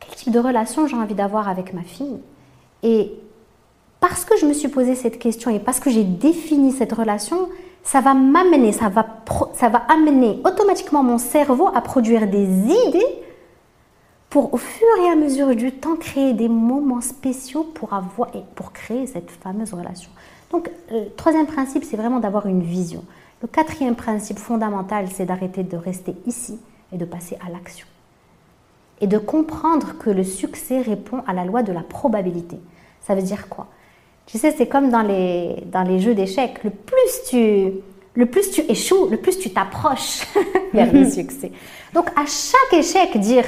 quel 0.00 0.14
type 0.14 0.32
de 0.32 0.38
relation 0.38 0.86
j'ai 0.86 0.96
envie 0.96 1.14
d'avoir 1.14 1.48
avec 1.48 1.72
ma 1.72 1.82
fille? 1.82 2.18
Et 2.82 3.12
parce 4.00 4.24
que 4.24 4.36
je 4.36 4.46
me 4.46 4.52
suis 4.52 4.68
posé 4.68 4.94
cette 4.94 5.18
question 5.18 5.50
et 5.50 5.60
parce 5.60 5.78
que 5.78 5.90
j'ai 5.90 6.02
défini 6.02 6.72
cette 6.72 6.92
relation, 6.92 7.48
ça 7.84 8.00
va 8.00 8.14
m'amener, 8.14 8.72
ça 8.72 8.88
va, 8.88 9.06
ça 9.54 9.68
va 9.68 9.78
amener 9.88 10.40
automatiquement 10.44 11.02
mon 11.02 11.18
cerveau 11.18 11.68
à 11.74 11.80
produire 11.80 12.26
des 12.26 12.44
idées 12.44 13.22
pour 14.28 14.54
au 14.54 14.56
fur 14.56 14.86
et 15.04 15.10
à 15.10 15.14
mesure 15.14 15.54
du 15.54 15.72
temps 15.72 15.96
créer 15.96 16.32
des 16.32 16.48
moments 16.48 17.00
spéciaux 17.00 17.64
pour 17.64 17.92
avoir 17.92 18.28
et 18.34 18.42
pour 18.54 18.72
créer 18.72 19.06
cette 19.06 19.30
fameuse 19.30 19.72
relation. 19.72 20.10
Donc 20.50 20.70
le 20.90 21.08
troisième 21.16 21.46
principe, 21.46 21.84
c'est 21.84 21.96
vraiment 21.96 22.18
d'avoir 22.18 22.46
une 22.46 22.62
vision. 22.62 23.04
Le 23.42 23.48
quatrième 23.48 23.96
principe 23.96 24.38
fondamental, 24.38 25.06
c'est 25.12 25.24
d'arrêter 25.24 25.64
de 25.64 25.76
rester 25.76 26.14
ici 26.26 26.60
et 26.92 26.96
de 26.96 27.04
passer 27.04 27.36
à 27.44 27.50
l'action. 27.50 27.88
Et 29.00 29.08
de 29.08 29.18
comprendre 29.18 29.98
que 29.98 30.10
le 30.10 30.22
succès 30.22 30.80
répond 30.80 31.24
à 31.26 31.32
la 31.32 31.44
loi 31.44 31.64
de 31.64 31.72
la 31.72 31.80
probabilité. 31.80 32.60
Ça 33.00 33.16
veut 33.16 33.22
dire 33.22 33.48
quoi? 33.48 33.66
Tu 34.26 34.38
sais, 34.38 34.54
c'est 34.56 34.68
comme 34.68 34.90
dans 34.90 35.02
les, 35.02 35.56
dans 35.72 35.82
les 35.82 35.98
jeux 35.98 36.14
d'échecs. 36.14 36.62
Le 36.62 36.70
plus 36.70 37.28
tu, 37.28 37.72
le 38.14 38.26
plus 38.26 38.48
tu 38.52 38.60
échoues, 38.70 39.08
le 39.10 39.16
plus 39.16 39.36
tu 39.36 39.50
t'approches 39.50 40.22
vers 40.72 40.92
le 40.92 41.04
succès. 41.10 41.50
Donc 41.94 42.10
à 42.10 42.24
chaque 42.26 42.78
échec, 42.78 43.18
dire 43.18 43.46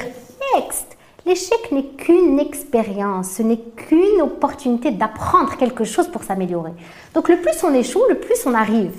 next. 0.56 0.96
L'échec 1.24 1.70
n'est 1.70 1.86
qu'une 1.86 2.40
expérience, 2.40 3.30
ce 3.30 3.42
n'est 3.42 3.60
qu'une 3.76 4.22
opportunité 4.22 4.90
d'apprendre 4.90 5.56
quelque 5.56 5.84
chose 5.84 6.08
pour 6.08 6.24
s'améliorer. 6.24 6.72
Donc 7.14 7.28
le 7.28 7.36
plus 7.36 7.62
on 7.62 7.72
échoue, 7.72 8.02
le 8.08 8.18
plus 8.18 8.44
on 8.44 8.54
arrive 8.54 8.92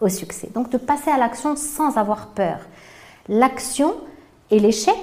au 0.00 0.08
succès. 0.08 0.48
Donc 0.54 0.70
de 0.70 0.78
passer 0.78 1.10
à 1.10 1.18
l'action 1.18 1.56
sans 1.56 1.96
avoir 1.96 2.28
peur. 2.28 2.58
L'action 3.28 3.94
et 4.50 4.58
l'échec, 4.58 4.96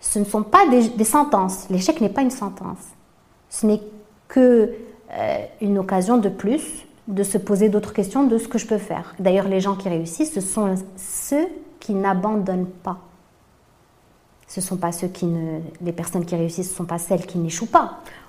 ce 0.00 0.18
ne 0.18 0.24
sont 0.24 0.42
pas 0.42 0.66
des, 0.68 1.04
sentences. 1.04 1.68
L'échec 1.70 2.00
n'est 2.00 2.08
pas 2.08 2.22
une 2.22 2.30
sentence. 2.30 2.78
Ce 3.50 3.66
n'est 3.66 3.80
que 4.28 4.72
euh, 5.12 5.36
une 5.60 5.78
occasion 5.78 6.18
de 6.18 6.28
plus 6.28 6.86
de 7.08 7.22
se 7.22 7.38
poser 7.38 7.68
d'autres 7.68 7.92
questions 7.92 8.24
de 8.24 8.38
ce 8.38 8.48
que 8.48 8.58
je 8.58 8.66
peux 8.66 8.78
faire. 8.78 9.14
D'ailleurs, 9.18 9.48
les 9.48 9.60
gens 9.60 9.76
qui 9.76 9.88
réussissent, 9.88 10.32
ce 10.32 10.40
sont 10.40 10.74
ceux 10.96 11.46
qui 11.78 11.94
n'abandonnent 11.94 12.66
pas. 12.66 12.98
Ce 14.48 14.60
sont 14.60 14.76
pas 14.76 14.92
ceux 14.92 15.08
qui 15.08 15.26
ne, 15.26 15.60
les 15.80 15.92
personnes 15.92 16.24
qui 16.24 16.36
réussissent, 16.36 16.70
ce 16.70 16.76
sont 16.76 16.84
pas 16.84 16.98
celles 16.98 17.26
qui 17.26 17.38
n'échouent 17.38 17.70
pas. 17.70 17.98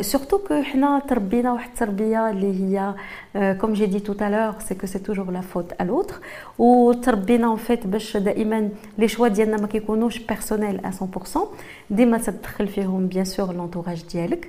surtout 0.00 0.38
que 0.48 0.52
حنا 0.52 1.02
تربينا 1.08 1.52
واحد 1.52 1.68
التربيه 1.68 2.30
اللي 2.30 2.52
هي 2.60 2.94
comme 3.34 3.74
j'ai 3.74 3.86
dit 3.86 4.02
tout 4.02 4.16
à 4.20 4.28
l'heure 4.28 4.56
c'est 4.58 4.74
que 4.74 4.86
c'est 4.86 5.02
toujours 5.08 5.30
la 5.30 5.42
faute 5.42 5.72
à 5.78 5.84
l'autre 5.84 6.20
وتربينا 6.58 7.56
en 7.56 7.58
fait 7.58 7.86
باش 7.86 8.16
دائما 8.16 8.68
les 9.00 9.08
choix 9.08 9.26
ديالنا 9.26 9.56
ما 9.56 9.66
كيكونوش 9.66 10.18
personnels 10.18 10.80
à 10.84 10.90
100% 10.90 11.38
ديما 11.90 12.18
تدخل 12.18 12.68
فيهم 12.68 13.08
bien 13.08 13.24
sûr 13.24 13.52
l'entourage 13.52 14.06
ديالك 14.12 14.48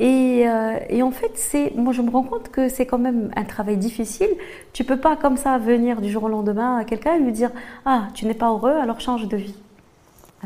et, 0.00 0.46
et, 0.88 1.02
en 1.02 1.10
fait, 1.10 1.32
c'est, 1.34 1.74
moi 1.76 1.92
je 1.92 2.00
me 2.00 2.10
rends 2.10 2.22
compte 2.22 2.48
que 2.48 2.70
c'est 2.70 2.86
quand 2.86 2.98
même 2.98 3.30
un 3.36 3.44
travail 3.44 3.76
difficile. 3.76 4.30
Tu 4.72 4.82
peux 4.82 4.96
pas 4.96 5.14
comme 5.16 5.36
ça 5.36 5.58
venir 5.58 6.00
du 6.00 6.10
jour 6.10 6.24
au 6.24 6.28
lendemain 6.28 6.78
à 6.78 6.84
quelqu'un 6.84 7.16
et 7.16 7.20
lui 7.20 7.32
dire 7.32 7.50
Ah, 7.84 8.08
tu 8.14 8.24
n'es 8.24 8.34
pas 8.34 8.48
heureux, 8.48 8.76
alors 8.84 8.98
change 9.00 9.28
de 9.28 9.36
vie. 9.36 9.54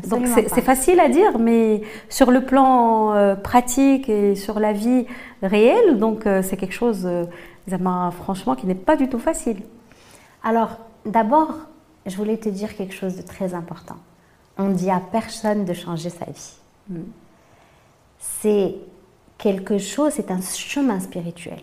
Donc 0.08 0.26
c'est 0.26 0.62
facile 0.62 1.00
à 1.00 1.08
dire, 1.08 1.38
mais 1.38 1.82
sur 2.08 2.30
le 2.30 2.44
plan 2.44 3.12
euh, 3.12 3.34
pratique 3.34 4.08
et 4.08 4.34
sur 4.34 4.60
la 4.60 4.72
vie 4.72 5.06
réelle, 5.42 5.98
donc 5.98 6.26
euh, 6.26 6.42
c'est 6.42 6.56
quelque 6.56 6.74
chose, 6.74 7.06
euh, 7.06 8.10
franchement, 8.12 8.54
qui 8.54 8.66
n'est 8.66 8.74
pas 8.74 8.96
du 8.96 9.08
tout 9.08 9.18
facile. 9.18 9.62
Alors, 10.42 10.78
d'abord, 11.04 11.54
je 12.06 12.16
voulais 12.16 12.36
te 12.36 12.48
dire 12.48 12.76
quelque 12.76 12.94
chose 12.94 13.16
de 13.16 13.22
très 13.22 13.54
important. 13.54 13.96
On 14.58 14.68
dit 14.68 14.90
à 14.90 15.00
personne 15.00 15.64
de 15.64 15.72
changer 15.72 16.10
sa 16.10 16.26
vie. 16.26 16.54
Mm. 16.88 17.00
C'est 18.18 18.74
quelque 19.38 19.78
chose, 19.78 20.12
c'est 20.14 20.30
un 20.30 20.40
chemin 20.40 21.00
spirituel. 21.00 21.60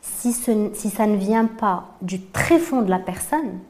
Si, 0.00 0.32
si 0.32 0.90
ça 0.90 1.06
ne 1.06 1.16
vient 1.16 1.46
pas 1.46 1.86
du 2.02 2.20
très 2.20 2.58
fond 2.58 2.82
de 2.82 2.90
la 2.90 2.98
personne, 2.98 3.60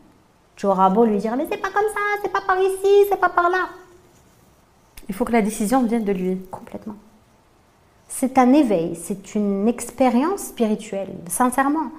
tu 0.56 0.66
auras 0.66 0.90
beau 0.90 1.04
lui 1.04 1.18
dire, 1.18 1.34
mais 1.36 1.46
c'est 1.50 1.58
pas 1.58 1.70
comme 1.70 1.88
ça, 1.94 2.00
c'est 2.22 2.32
pas 2.32 2.42
par 2.46 2.58
ici, 2.58 3.06
c'est 3.08 3.20
pas 3.20 3.28
par 3.28 3.50
là. 3.50 3.68
Il 5.08 5.14
faut 5.14 5.24
que 5.24 5.32
la 5.32 5.42
décision 5.42 5.82
vienne 5.82 6.04
de 6.04 6.12
lui. 6.12 6.38
Complètement. 6.50 6.94
C'est 8.08 8.38
un 8.38 8.52
éveil, 8.52 8.94
c'est 8.94 9.34
une 9.34 9.66
expérience 9.68 10.40
spirituelle, 10.40 11.14
sincèrement. 11.28 11.90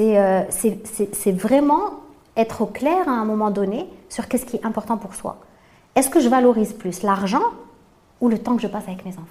Euh, 0.00 0.42
c'est 0.50 1.32
vraiment 1.32 2.00
être 2.36 2.62
au 2.62 2.66
clair 2.66 3.08
à 3.08 3.12
un 3.12 3.24
moment 3.24 3.50
donné 3.50 3.86
sur 4.08 4.28
qu'est-ce 4.28 4.46
qui 4.46 4.56
est 4.56 4.64
important 4.64 4.96
pour 4.96 5.14
soi. 5.14 5.36
Est-ce 5.94 6.08
que 6.08 6.20
je 6.20 6.28
valorise 6.28 6.72
plus 6.72 7.02
l'argent 7.02 7.42
ou 8.20 8.28
le 8.28 8.38
temps 8.38 8.56
que 8.56 8.62
je 8.62 8.68
passe 8.68 8.84
avec 8.88 9.04
mes 9.04 9.12
enfants? 9.12 9.26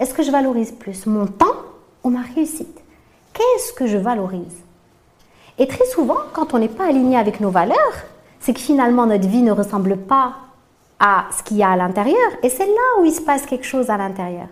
Est-ce 0.00 0.12
que 0.12 0.22
je 0.22 0.30
valorise 0.30 0.72
plus 0.72 1.06
mon 1.06 1.26
temps 1.26 1.56
ou 2.02 2.10
ma 2.10 2.22
réussite? 2.22 2.80
Qu'est-ce 3.32 3.72
que 3.72 3.86
je 3.86 3.96
valorise? 3.96 4.64
Et 5.60 5.68
très 5.68 5.84
souvent, 5.84 6.16
quand 6.32 6.54
on 6.54 6.58
n'est 6.58 6.68
pas 6.68 6.86
aligné 6.86 7.18
avec 7.18 7.38
nos 7.38 7.50
valeurs, 7.50 7.76
c'est 8.40 8.54
que 8.54 8.60
finalement 8.60 9.04
notre 9.04 9.28
vie 9.28 9.42
ne 9.42 9.52
ressemble 9.52 9.98
pas 9.98 10.34
à 10.98 11.26
ce 11.36 11.42
qu'il 11.42 11.58
y 11.58 11.62
a 11.62 11.70
à 11.70 11.76
l'intérieur. 11.76 12.30
Et 12.42 12.48
c'est 12.48 12.64
là 12.66 12.98
où 12.98 13.04
il 13.04 13.12
se 13.12 13.20
passe 13.20 13.44
quelque 13.44 13.66
chose 13.66 13.90
à 13.90 13.98
l'intérieur. 13.98 14.46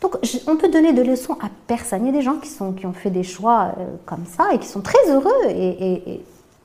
Donc 0.00 0.16
on 0.46 0.56
peut 0.56 0.68
donner 0.68 0.94
de 0.94 1.02
leçons 1.02 1.34
à 1.34 1.48
personne. 1.66 2.06
Il 2.06 2.06
y 2.06 2.08
a 2.08 2.18
des 2.18 2.22
gens 2.22 2.36
qui, 2.36 2.48
sont, 2.48 2.72
qui 2.72 2.86
ont 2.86 2.94
fait 2.94 3.10
des 3.10 3.22
choix 3.22 3.72
euh, 3.78 3.84
comme 4.06 4.24
ça 4.24 4.54
et 4.54 4.58
qui 4.58 4.66
sont 4.66 4.80
très 4.80 5.10
heureux. 5.10 5.50
Et, 5.50 6.22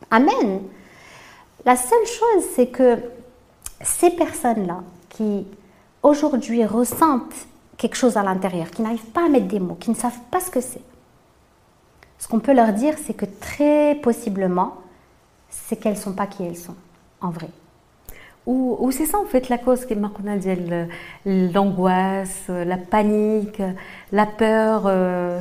Amen. 0.10 0.62
La 1.66 1.76
seule 1.76 2.06
chose, 2.06 2.46
c'est 2.56 2.68
que 2.68 2.98
ces 3.82 4.12
personnes-là 4.12 4.80
qui 5.10 5.46
aujourd'hui 6.04 6.64
ressentent 6.66 7.48
quelque 7.78 7.96
chose 7.96 8.16
à 8.16 8.24
l'intérieur, 8.24 8.72
qui 8.72 8.82
n'arrivent 8.82 9.12
pas 9.12 9.26
à 9.26 9.30
mettre 9.30 9.48
des 9.48 9.60
mots, 9.60 9.78
qui 9.78 9.90
ne 9.90 9.96
savent 9.96 10.20
pas 10.32 10.40
ce 10.40 10.50
que 10.50 10.62
c'est, 10.62 10.82
ce 12.20 12.28
qu'on 12.28 12.40
peut 12.40 12.54
leur 12.54 12.74
dire, 12.74 12.96
c'est 13.04 13.16
que 13.16 13.26
très 13.26 13.96
possiblement, 13.96 14.76
c'est 15.50 15.78
qu'elles 15.78 15.94
ne 15.94 15.98
sont 15.98 16.14
pas 16.14 16.28
qui 16.28 16.44
elles 16.44 16.58
sont, 16.58 16.76
en 17.22 17.32
vrai. 17.32 17.50
Ou, 18.46 18.90
c'est 18.92 19.06
ça 19.06 19.20
en 19.20 19.26
fait 19.26 19.48
la 19.48 19.60
cause 19.60 19.86
qui 19.86 19.94
l'angoisse, 21.26 22.46
la 22.48 22.78
panique, 22.78 23.62
la 24.12 24.26
peur, 24.26 24.84
euh, 24.88 25.40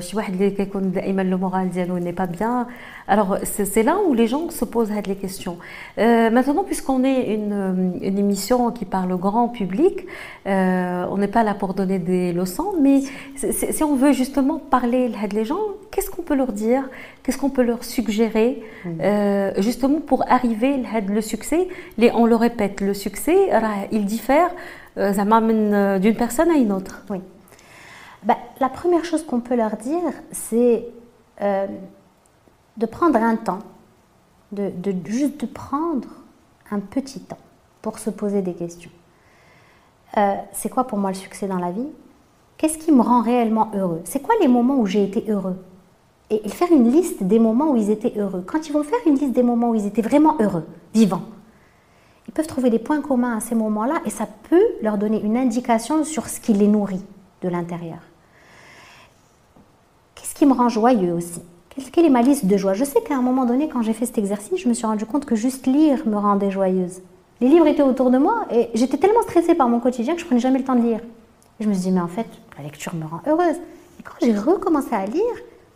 le 1.30 1.36
moral 1.38 1.70
n'est 2.00 2.12
pas 2.12 2.26
bien. 2.26 2.66
Alors 3.08 3.38
c'est 3.44 3.82
là 3.82 3.96
où 4.06 4.14
les 4.14 4.26
gens 4.26 4.50
se 4.50 4.64
posent 4.64 4.92
les 5.06 5.16
questions. 5.16 5.58
Euh, 5.98 6.30
maintenant, 6.30 6.62
puisqu'on 6.62 7.02
est 7.04 7.34
une, 7.34 7.98
une, 8.02 8.18
émission 8.18 8.70
qui 8.70 8.84
parle 8.84 9.12
au 9.12 9.16
grand 9.18 9.48
public, 9.48 10.06
euh, 10.46 11.06
on 11.10 11.16
n'est 11.16 11.28
pas 11.28 11.42
là 11.42 11.54
pour 11.54 11.74
donner 11.74 11.98
des 11.98 12.32
leçons, 12.32 12.74
mais 12.80 13.00
si 13.36 13.82
on 13.82 13.96
veut 13.96 14.12
justement 14.12 14.58
parler 14.58 15.10
les 15.32 15.44
gens, 15.44 15.58
qu'est-ce 15.90 16.10
qu'on 16.10 16.22
peut 16.22 16.34
leur 16.34 16.52
dire? 16.52 16.88
Qu'est-ce 17.22 17.38
qu'on 17.38 17.50
peut 17.50 17.62
leur 17.62 17.82
suggérer? 17.82 18.62
Mm. 18.84 19.60
justement 19.60 20.00
pour 20.00 20.24
arriver 20.30 20.76
le 21.08 21.20
succès 21.20 21.68
On 22.14 22.26
le 22.26 22.36
répète, 22.36 22.80
le 22.80 22.94
succès, 22.94 23.50
il 23.90 24.04
diffère 24.04 24.50
d'une 24.96 26.14
personne 26.16 26.50
à 26.50 26.56
une 26.56 26.72
autre. 26.72 27.04
Oui. 27.10 27.20
Ben, 28.22 28.36
la 28.60 28.68
première 28.68 29.04
chose 29.04 29.24
qu'on 29.24 29.40
peut 29.40 29.54
leur 29.54 29.76
dire, 29.76 30.12
c'est 30.32 30.84
euh, 31.40 31.66
de 32.78 32.86
prendre 32.86 33.18
un 33.18 33.36
temps, 33.36 33.58
de, 34.52 34.72
juste 35.04 35.40
de 35.40 35.46
prendre 35.46 36.08
un 36.70 36.80
petit 36.80 37.20
temps 37.20 37.38
pour 37.82 37.98
se 37.98 38.10
poser 38.10 38.40
des 38.40 38.54
questions. 38.54 38.90
Euh, 40.16 40.34
c'est 40.52 40.70
quoi 40.70 40.84
pour 40.84 40.98
moi 40.98 41.10
le 41.10 41.16
succès 41.16 41.46
dans 41.46 41.58
la 41.58 41.70
vie? 41.70 41.88
Qu'est-ce 42.56 42.78
qui 42.78 42.92
me 42.92 43.02
rend 43.02 43.20
réellement 43.22 43.70
heureux? 43.74 44.00
C'est 44.04 44.20
quoi 44.20 44.34
les 44.40 44.48
moments 44.48 44.78
où 44.78 44.86
j'ai 44.86 45.04
été 45.04 45.30
heureux? 45.30 45.56
Et, 46.30 46.46
et 46.46 46.48
faire 46.48 46.72
une 46.72 46.90
liste 46.90 47.22
des 47.22 47.38
moments 47.38 47.70
où 47.70 47.76
ils 47.76 47.90
étaient 47.90 48.18
heureux. 48.18 48.42
Quand 48.46 48.68
ils 48.68 48.72
vont 48.72 48.82
faire 48.82 48.98
une 49.06 49.14
liste 49.14 49.32
des 49.32 49.42
moments 49.42 49.70
où 49.70 49.74
ils 49.74 49.86
étaient 49.86 50.02
vraiment 50.02 50.36
heureux, 50.40 50.66
vivants, 50.94 51.22
ils 52.26 52.32
peuvent 52.32 52.46
trouver 52.46 52.70
des 52.70 52.78
points 52.78 53.00
communs 53.00 53.36
à 53.36 53.40
ces 53.40 53.54
moments-là 53.54 54.00
et 54.04 54.10
ça 54.10 54.26
peut 54.48 54.64
leur 54.82 54.98
donner 54.98 55.20
une 55.22 55.36
indication 55.36 56.04
sur 56.04 56.28
ce 56.28 56.40
qui 56.40 56.52
les 56.52 56.68
nourrit 56.68 57.04
de 57.42 57.48
l'intérieur. 57.48 58.00
qui 60.38 60.46
me 60.46 60.52
rend 60.52 60.68
joyeux 60.68 61.12
aussi? 61.12 61.42
Quelle 61.92 62.06
est 62.06 62.10
ma 62.10 62.22
liste 62.22 62.46
de 62.46 62.56
joie? 62.56 62.74
Je 62.74 62.84
sais 62.84 63.00
qu'à 63.02 63.16
un 63.16 63.22
moment 63.22 63.44
donné, 63.44 63.68
quand 63.68 63.82
j'ai 63.82 63.92
fait 63.92 64.06
cet 64.06 64.18
exercice, 64.18 64.60
je 64.60 64.68
me 64.68 64.74
suis 64.74 64.86
rendu 64.86 65.06
compte 65.06 65.24
que 65.24 65.36
juste 65.36 65.66
lire 65.66 66.06
me 66.06 66.16
rendait 66.16 66.50
joyeuse. 66.50 67.00
Les 67.40 67.48
livres 67.48 67.66
étaient 67.66 67.82
autour 67.82 68.10
de 68.10 68.18
moi 68.18 68.46
et 68.50 68.70
j'étais 68.74 68.98
tellement 68.98 69.22
stressée 69.22 69.54
par 69.54 69.68
mon 69.68 69.78
quotidien 69.78 70.14
que 70.14 70.20
je 70.20 70.26
prenais 70.26 70.40
jamais 70.40 70.58
le 70.58 70.64
temps 70.64 70.74
de 70.74 70.82
lire. 70.82 71.00
Je 71.60 71.68
me 71.68 71.72
suis 71.72 71.84
dit, 71.84 71.90
mais 71.92 72.00
en 72.00 72.08
fait, 72.08 72.26
la 72.56 72.64
lecture 72.64 72.94
me 72.94 73.04
rend 73.04 73.20
heureuse. 73.26 73.56
Et 73.98 74.02
quand 74.02 74.14
j'ai 74.20 74.36
recommencé 74.36 74.92
à 74.94 75.06
lire, 75.06 75.22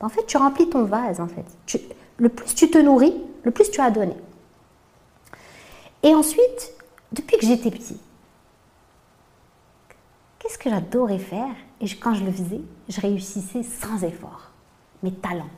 ben, 0.01 0.07
en 0.07 0.09
fait, 0.09 0.27
tu 0.27 0.37
remplis 0.37 0.69
ton 0.69 0.85
vase, 0.85 1.21
en 1.21 1.29
fait. 1.29 1.45
le 2.17 2.29
plus 2.29 2.55
tu 2.55 2.71
te 2.71 2.79
nourris, 2.79 3.15
le 3.45 3.51
plus 3.51 3.71
tu 3.71 3.81
as 3.81 3.91
donné. 3.91 4.15
Et 6.03 6.15
ensuite, 6.15 6.73
depuis 7.13 7.37
que 7.39 7.47
j'étais 7.47 7.71
petit, 7.71 7.97
qu'est-ce 10.39 10.59
que 10.59 10.69
j'adorais 10.69 11.19
faire? 11.19 11.55
Et 11.81 11.87
quand 11.89 12.15
je 12.15 12.25
le 12.25 12.33
faisais, 12.33 12.61
je 12.89 13.01
réussissais 13.01 13.63
sans 13.63 14.03
effort. 14.05 14.51
Mes 15.03 15.13
talents. 15.13 15.51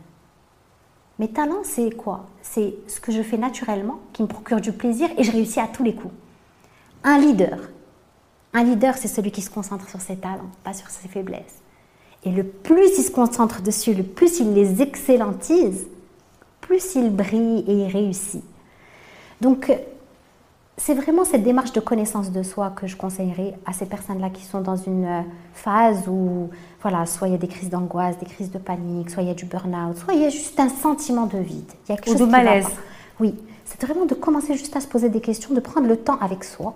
Mes 1.18 1.29
talents, 1.29 1.62
c'est 1.62 1.90
quoi? 1.90 2.27
C'est 2.42 2.74
ce 2.88 3.00
que 3.00 3.12
je 3.12 3.22
fais 3.22 3.37
naturellement, 3.37 4.00
qui 4.12 4.22
me 4.22 4.27
procure 4.27 4.61
du 4.61 4.72
plaisir 4.72 5.09
et 5.16 5.22
je 5.22 5.31
réussis 5.31 5.61
à 5.61 5.68
tous 5.68 5.85
les 5.85 5.94
coups. 5.94 6.14
Un 7.05 7.18
leader. 7.18 7.59
Un 8.53 8.64
leader, 8.64 8.96
c'est 8.96 9.09
celui 9.09 9.31
qui 9.31 9.42
se 9.42 9.50
concentre 9.50 9.88
sur 9.88 10.00
ses 10.00 10.16
talents, 10.16 10.50
pas 10.64 10.72
sur 10.72 10.88
ses 10.88 11.09
faiblesses. 11.09 11.61
Et 12.24 12.31
le 12.31 12.44
plus 12.44 12.98
il 12.98 13.03
se 13.03 13.11
concentre 13.11 13.62
dessus, 13.62 13.94
le 13.94 14.03
plus 14.03 14.40
il 14.40 14.55
les 14.55 14.81
excellentise, 14.83 15.87
plus 16.61 16.94
il 16.94 17.14
brille 17.14 17.64
et 17.68 17.74
il 17.74 17.88
réussit. 17.88 18.44
Donc, 19.40 19.70
c'est 20.76 20.94
vraiment 20.94 21.24
cette 21.24 21.44
démarche 21.44 21.72
de 21.72 21.80
connaissance 21.80 22.32
de 22.32 22.42
soi 22.42 22.70
que 22.70 22.87
je 22.87 22.96
conseillerais 22.96 23.54
à 23.64 23.72
ces 23.72 23.87
personnes-là 23.87 24.30
qui 24.30 24.42
sont 24.42 24.60
dans 24.60 24.76
une 24.76 25.04
euh, 25.04 25.20
phase 25.52 26.08
où, 26.08 26.50
voilà, 26.82 27.06
soit 27.06 27.28
il 27.28 27.32
y 27.32 27.34
a 27.34 27.38
des 27.38 27.46
crises 27.46 27.70
d'angoisse, 27.70 28.18
des 28.18 28.26
crises 28.26 28.50
de 28.50 28.58
panique, 28.58 29.10
soit 29.10 29.22
il 29.22 29.28
y 29.28 29.30
a 29.30 29.34
du 29.34 29.44
burn-out, 29.44 29.96
soit 29.96 30.14
il 30.14 30.22
y 30.22 30.24
a 30.24 30.30
juste 30.30 30.58
un 30.58 30.68
sentiment 30.68 31.26
de 31.26 31.38
vide. 31.38 31.70
Il 31.87 31.92
y 31.92 31.92
a 31.92 31.96
quelque 31.96 32.08
Ou 32.08 32.18
chose 32.18 32.26
de 32.26 32.30
malaise. 32.30 32.66
Oui, 33.20 33.37
c'est 33.64 33.80
vraiment 33.80 34.04
de 34.04 34.14
commencer 34.14 34.54
juste 34.54 34.74
à 34.74 34.80
se 34.80 34.88
poser 34.88 35.08
des 35.08 35.20
questions, 35.20 35.54
de 35.54 35.60
prendre 35.60 35.87
le 35.87 35.96
temps 35.96 36.18
avec 36.20 36.42
soi 36.42 36.74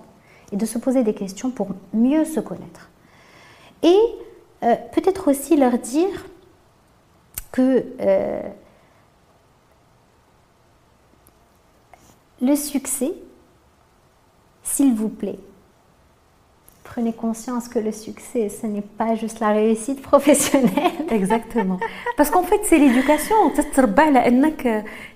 et 0.53 0.57
de 0.57 0.65
se 0.65 0.79
poser 0.79 1.03
des 1.03 1.15
questions 1.15 1.51
pour 1.51 1.71
mieux 1.93 2.25
se 2.25 2.39
connaître. 2.39 2.89
Et 3.83 3.99
euh, 4.63 4.77
peut-être 4.93 5.29
aussi 5.29 5.57
leur 5.57 5.77
dire 5.77 6.27
que 7.51 7.85
euh, 8.01 8.43
le 12.41 12.55
succès, 12.55 13.13
s'il 14.79 14.95
vous 14.95 15.09
plaît, 15.09 15.41
prenez 16.85 17.13
conscience 17.13 17.67
que 17.67 17.81
le 17.81 17.91
succès, 17.91 18.49
ce 18.49 18.65
n'est 18.65 18.81
pas 18.81 19.17
juste 19.17 19.41
la 19.41 19.49
réussite 19.49 20.01
professionnelle. 20.01 20.93
Exactement. 21.11 21.81
Parce 22.17 22.31
qu'en 22.31 22.45
fait, 22.45 22.61
c'est 22.63 22.79
l'éducation. 22.79 23.35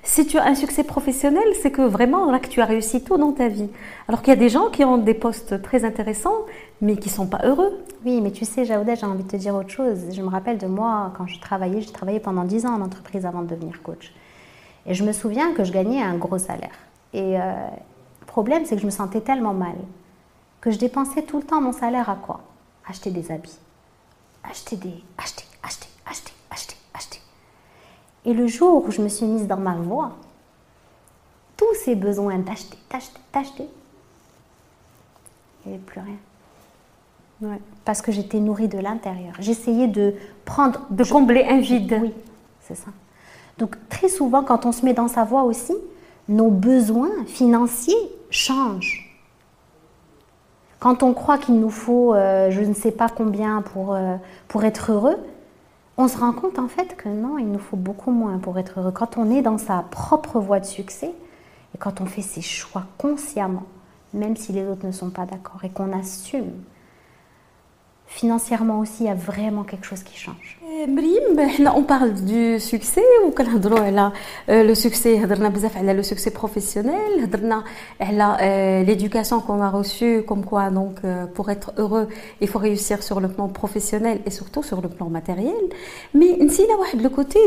Si 0.03 0.27
tu 0.27 0.39
as 0.39 0.47
un 0.47 0.57
succès 0.57 0.83
professionnel, 0.83 1.45
c'est 1.63 1.71
que 1.71 1.83
vraiment, 1.83 2.29
là, 2.33 2.41
que 2.41 2.49
tu 2.49 2.61
as 2.61 2.65
réussi 2.65 3.05
tout 3.05 3.17
dans 3.19 3.31
ta 3.31 3.47
vie. 3.47 3.69
Alors 4.09 4.23
qu'il 4.23 4.35
y 4.35 4.37
a 4.37 4.41
des 4.41 4.49
gens 4.49 4.69
qui 4.69 4.85
ont 4.85 4.99
des 4.99 5.15
postes 5.15 5.63
très 5.63 5.85
intéressants, 5.85 6.41
mais 6.81 6.97
qui 6.97 7.09
ne 7.09 7.15
sont 7.15 7.29
pas 7.29 7.43
heureux. 7.45 7.85
Oui, 8.05 8.21
mais 8.21 8.33
tu 8.33 8.45
sais, 8.45 8.65
Jaouda, 8.65 8.97
j'ai 8.97 9.07
envie 9.07 9.23
de 9.23 9.29
te 9.29 9.37
dire 9.37 9.55
autre 9.55 9.71
chose. 9.71 9.99
Je 10.11 10.23
me 10.23 10.29
rappelle 10.29 10.59
de 10.59 10.67
moi, 10.67 11.13
quand 11.17 11.29
je 11.29 11.39
travaillais, 11.39 11.83
j'ai 11.83 11.93
travaillé 11.93 12.19
pendant 12.19 12.43
10 12.43 12.67
ans 12.67 12.75
en 12.75 12.81
entreprise 12.81 13.27
avant 13.27 13.43
de 13.43 13.47
devenir 13.47 13.81
coach. 13.81 14.13
Et 14.87 14.95
je 14.95 15.05
me 15.05 15.13
souviens 15.13 15.53
que 15.53 15.63
je 15.63 15.71
gagnais 15.71 16.03
un 16.03 16.17
gros 16.17 16.39
salaire. 16.39 16.75
Et 17.15 17.37
problème, 18.33 18.65
c'est 18.65 18.77
que 18.77 18.81
je 18.81 18.87
me 18.87 18.91
sentais 18.91 19.21
tellement 19.21 19.53
mal 19.53 19.77
que 20.63 20.71
je 20.71 20.79
dépensais 20.79 21.23
tout 21.23 21.37
le 21.37 21.45
temps 21.45 21.61
mon 21.61 21.73
salaire 21.73 22.09
à 22.09 22.17
quoi? 22.17 22.41
Acheter 22.89 23.11
des 23.11 23.31
habits. 23.31 23.59
Acheter 24.43 24.77
des. 24.77 24.95
Acheter, 25.19 25.45
acheter, 25.63 25.89
acheter, 26.07 26.33
acheter, 26.51 26.77
acheter. 26.95 27.21
Et 28.25 28.33
le 28.33 28.47
jour 28.47 28.87
où 28.87 28.91
je 28.91 29.03
me 29.03 29.09
suis 29.09 29.27
mise 29.27 29.47
dans 29.47 29.59
ma 29.59 29.75
voie, 29.75 30.13
tous 31.59 31.75
ces 31.85 31.95
besoins 31.95 32.39
d'acheter, 32.39 32.79
d'acheter, 32.91 33.21
d'acheter, 33.35 33.69
il 35.65 35.69
n'y 35.69 35.75
avait 35.75 35.85
plus 35.85 36.01
rien. 36.01 37.59
Parce 37.85 38.01
que 38.01 38.13
j'étais 38.13 38.41
nourrie 38.41 38.69
de 38.69 38.79
l'intérieur. 38.79 39.35
J'essayais 39.41 39.89
de 39.89 40.15
prendre. 40.45 40.81
De 40.91 41.05
combler 41.05 41.45
un 41.45 41.61
vide. 41.61 41.99
Oui, 42.01 42.15
c'est 42.63 42.77
ça. 42.77 42.91
Donc, 43.59 43.77
très 43.91 44.09
souvent, 44.09 44.43
quand 44.43 44.65
on 44.65 44.73
se 44.73 44.85
met 44.87 44.95
dans 44.95 45.09
sa 45.09 45.25
voie 45.25 45.43
aussi, 45.43 45.75
nos 46.29 46.51
besoins 46.51 47.25
financiers 47.27 48.11
changent. 48.33 49.09
Quand 50.81 51.05
on 51.05 51.15
croit 51.15 51.39
qu'il 51.39 51.61
nous 51.61 51.71
faut 51.71 52.15
euh, 52.15 52.51
je 52.51 52.61
ne 52.61 52.75
sais 52.75 52.91
pas 52.91 53.09
combien 53.09 53.63
pour, 53.63 53.95
euh, 53.95 54.17
pour 54.49 54.65
être 54.65 54.91
heureux, 54.91 55.17
on 55.97 56.09
se 56.09 56.19
rend 56.19 56.33
compte 56.33 56.59
en 56.59 56.69
fait 56.69 56.97
que 56.97 57.09
non, 57.09 57.39
il 57.39 57.47
nous 57.47 57.59
faut 57.59 57.77
beaucoup 57.77 58.11
moins 58.11 58.39
pour 58.39 58.59
être 58.59 58.81
heureux. 58.81 58.91
Quand 58.91 59.17
on 59.17 59.31
est 59.31 59.43
dans 59.43 59.59
sa 59.59 59.85
propre 59.91 60.41
voie 60.41 60.59
de 60.59 60.65
succès 60.65 61.13
et 61.75 61.79
quand 61.79 62.01
on 62.01 62.07
fait 62.07 62.23
ses 62.23 62.43
choix 62.43 62.85
consciemment, 62.99 63.67
même 64.13 64.37
si 64.37 64.53
les 64.53 64.67
autres 64.67 64.87
ne 64.87 64.93
sont 64.93 65.11
pas 65.11 65.27
d'accord 65.27 65.65
et 65.65 65.71
qu'on 65.71 65.97
assume 65.97 66.51
financièrement 68.07 68.81
aussi, 68.81 69.05
il 69.05 69.07
y 69.07 69.11
a 69.11 69.15
vraiment 69.15 69.65
quelque 69.65 69.87
chose 69.87 70.03
qui 70.03 70.19
change. 70.19 70.59
Mrim, 70.89 71.39
on 71.77 71.83
parle 71.83 72.13
du 72.15 72.59
succès 72.59 73.03
ou 73.25 73.33
euh, 74.49 74.63
le 74.65 74.75
succès, 74.75 75.19
le 75.19 76.03
succès 76.03 76.31
professionnel, 76.31 77.29
euh, 78.11 78.83
l'éducation 78.83 79.41
qu'on 79.41 79.61
a 79.61 79.71
reçue, 79.71 80.23
comme 80.27 80.45
quoi 80.45 80.71
donc 80.71 80.97
euh, 81.05 81.27
pour 81.27 81.51
être 81.51 81.73
heureux, 81.77 82.09
il 82.41 82.49
faut 82.49 82.59
réussir 82.59 83.03
sur 83.03 83.21
le 83.21 83.29
plan 83.29 83.49
professionnel 83.49 84.21
et 84.27 84.31
surtout 84.31 84.63
sur 84.63 84.81
le 84.81 84.89
plan 84.89 85.09
matériel. 85.09 85.55
Mais 86.15 86.39
le 86.39 87.09
côté 87.09 87.39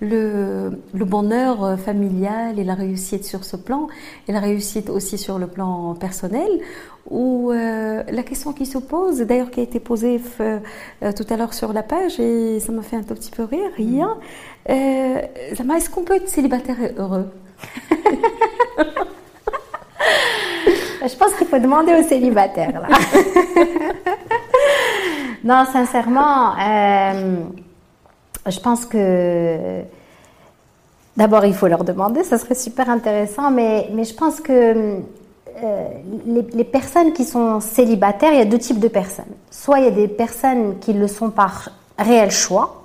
le, 0.00 0.70
le 0.94 1.04
bonheur 1.04 1.78
familial 1.78 2.58
et 2.58 2.64
la 2.64 2.74
réussite 2.74 3.24
sur 3.24 3.44
ce 3.44 3.56
plan 3.56 3.88
et 4.26 4.32
la 4.32 4.40
réussite 4.40 4.90
aussi 4.90 5.18
sur 5.18 5.38
le 5.38 5.46
plan 5.46 5.94
personnel 5.94 6.50
où 7.10 7.52
euh, 7.52 8.02
la 8.08 8.22
question 8.22 8.52
qui 8.52 8.66
se 8.66 8.78
pose, 8.78 9.18
d'ailleurs 9.20 9.50
qui 9.50 9.60
a 9.60 9.62
été 9.62 9.80
posée 9.80 10.20
euh, 10.40 10.58
tout 11.12 11.26
à 11.30 11.36
l'heure 11.36 11.54
sur 11.54 11.72
la 11.72 11.82
page, 11.82 12.15
ça 12.16 12.72
m'a 12.72 12.82
fait 12.82 12.96
un 12.96 13.02
tout 13.02 13.14
petit 13.14 13.30
peu 13.30 13.44
rire, 13.44 13.70
rien, 13.76 14.16
euh, 14.68 15.22
est-ce 15.50 15.90
qu'on 15.90 16.02
peut 16.02 16.16
être 16.16 16.28
célibataire 16.28 16.80
et 16.80 16.94
heureux? 16.96 17.30
Je 21.02 21.14
pense 21.16 21.34
qu'il 21.34 21.46
faut 21.46 21.58
demander 21.58 21.94
aux 21.94 22.02
célibataires. 22.02 22.88
Non, 25.44 25.64
sincèrement, 25.64 26.56
je 28.48 28.58
pense 28.58 28.84
que 28.84 29.82
d'abord 31.16 31.44
il 31.44 31.54
faut 31.54 31.68
leur 31.68 31.84
demander, 31.84 32.24
ça 32.24 32.36
serait 32.36 32.56
super 32.56 32.90
intéressant, 32.90 33.52
mais, 33.52 33.88
je 34.04 34.12
pense 34.12 34.40
que 34.40 34.52
euh, 35.62 35.88
les, 36.26 36.64
personnes 36.64 37.12
qui 37.12 37.24
sont 37.24 37.60
célibataires, 37.60 38.32
il 38.32 38.38
y 38.38 38.42
a 38.42 38.44
deux 38.44 38.58
types 38.58 38.80
de 38.80 38.88
personnes. 38.88 39.24
Soit 39.48 39.78
il 39.78 39.84
y 39.84 39.88
a 39.88 39.92
des 39.92 40.08
personnes 40.08 40.80
qui 40.80 40.92
le 40.92 41.06
sont 41.06 41.30
par 41.30 41.70
réel 41.98 42.30
choix, 42.30 42.82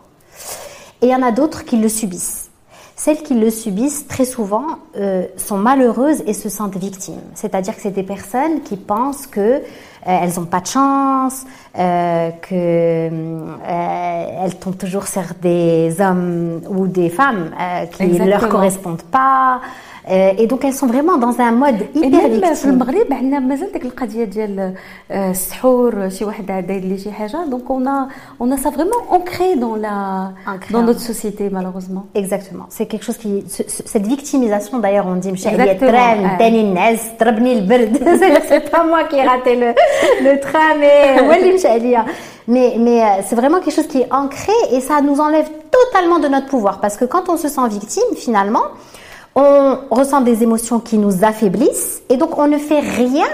et 1.02 1.08
il 1.08 1.10
y 1.10 1.16
en 1.16 1.24
a 1.24 1.32
d'autres 1.32 1.66
qui 1.66 1.78
le 1.78 1.90
subissent. 1.90 2.50
Celles 2.96 3.24
qui 3.24 3.34
le 3.34 3.50
subissent, 3.50 4.08
très 4.08 4.26
souvent, 4.26 4.78
euh, 4.96 5.26
sont 5.36 5.58
malheureuses 5.58 6.22
et 6.28 6.34
se 6.34 6.50
sentent 6.50 6.78
victimes. 6.78 7.22
C'est-à-dire 7.34 7.76
que 7.76 7.82
c'est 7.82 7.90
des 7.90 8.04
personnes 8.04 8.62
qui 8.62 8.78
pensent 8.78 9.26
que 9.26 9.40
euh, 9.40 9.60
elles 10.06 10.34
n'ont 10.38 10.46
pas 10.46 10.60
de 10.60 10.68
chance, 10.68 11.46
euh, 11.80 12.30
qu'elles 12.48 14.56
tombent 14.60 14.78
toujours 14.78 15.08
sur 15.08 15.24
des 15.42 16.00
hommes 16.00 16.62
ou 16.70 16.86
des 16.86 17.10
femmes 17.10 17.50
qui 17.92 18.06
ne 18.06 18.30
leur 18.30 18.50
correspondent 18.50 19.02
pas. 19.02 19.62
Euh, 20.09 20.33
et 20.39 20.47
donc 20.47 20.65
elles 20.65 20.73
sont 20.73 20.87
vraiment 20.87 21.17
dans 21.17 21.41
un 21.41 21.51
mode 21.51 21.81
hyper 21.95 22.29
victime. 22.29 22.55
في 22.55 22.65
المغرب 22.65 23.13
عندنا 23.13 23.39
مازال 23.39 23.73
ديك 23.73 23.85
القضيه 23.85 24.25
ديال 24.25 24.75
السحور 25.11 26.09
شي 26.09 26.25
واحد 26.25 26.47
داير 26.47 26.85
لي 26.85 26.99
شي 26.99 27.13
حاجه 27.13 27.45
دونك 27.51 27.69
on 27.69 27.87
a 27.87 28.09
on 28.45 28.53
a 28.53 28.57
ça 28.57 28.71
vraiment 28.71 29.03
ancré 29.11 29.57
dans 29.57 29.77
la 29.77 29.97
dans 30.71 30.83
notre 30.83 31.01
société 31.01 31.51
malheureusement. 31.51 32.05
Exactement. 32.15 32.67
C'est 32.77 32.87
quelque 32.87 33.05
chose 33.05 33.19
qui 33.19 33.45
cette 33.93 34.07
victimisation 34.07 34.79
d'ailleurs 34.79 35.07
on 35.07 35.17
dit 35.17 35.33
مشى 35.33 35.75
تران 35.75 36.39
تاني 36.39 36.61
الناس 36.61 37.01
ضربني 37.21 37.53
البرد 37.53 37.97
c'est 38.49 38.71
pas 38.71 38.85
moi 38.85 39.05
qui 39.09 39.17
ai 39.17 39.23
raté 39.23 39.57
le 39.57 39.69
le 40.27 40.41
train 40.41 40.75
mais 40.81 41.21
هو 41.21 41.33
اللي 41.33 41.55
مشى 41.55 41.69
عليا 41.69 42.05
mais, 42.49 42.69
mais 42.87 43.03
euh, 43.03 43.23
c'est 43.27 43.35
vraiment 43.41 43.61
quelque 43.61 43.77
chose 43.79 43.89
qui 43.89 44.01
est 44.03 44.13
ancré 44.23 44.57
et 44.75 44.81
ça 44.89 44.97
nous 45.01 45.19
enlève 45.27 45.49
totalement 45.79 46.21
de 46.25 46.29
notre 46.29 46.47
pouvoir 46.55 46.75
parce 46.81 46.97
que 47.01 47.05
quand 47.13 47.25
on 47.29 47.37
se 47.37 47.49
sent 47.49 47.69
victime 47.79 48.11
finalement 48.27 48.67
on 49.36 49.78
ressent 49.90 50.22
des 50.22 50.44
émotions 50.44 50.80
qui 50.80 50.98
nous 50.98 51.24
affaiblissent 51.24 52.02
et 52.10 52.18
donc 52.18 52.38
on 52.38 52.48
ne 52.48 52.58
fait 52.58 52.80
rien 52.80 53.28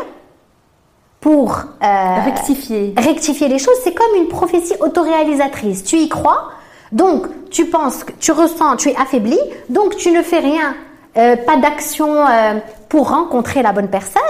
pour 1.19 1.57
euh, 1.83 2.23
rectifier. 2.23 2.93
rectifier 2.95 3.47
les 3.47 3.59
choses. 3.59 3.75
C'est 3.83 3.93
comme 3.93 4.15
une 4.15 4.27
prophétie 4.27 4.75
autoréalisatrice. 4.79 5.83
Tu 5.83 5.97
y 5.97 6.09
crois, 6.09 6.51
donc 6.91 7.27
tu 7.49 7.65
penses, 7.65 8.03
que 8.03 8.11
tu 8.19 8.31
ressens, 8.31 8.77
tu 8.77 8.89
es 8.89 8.95
affaibli, 8.95 9.39
donc 9.69 9.97
tu 9.97 10.11
ne 10.11 10.21
fais 10.21 10.39
rien, 10.39 10.75
euh, 11.17 11.35
pas 11.35 11.57
d'action 11.57 12.25
euh, 12.25 12.59
pour 12.89 13.09
rencontrer 13.09 13.61
la 13.61 13.73
bonne 13.73 13.89
personne 13.89 14.21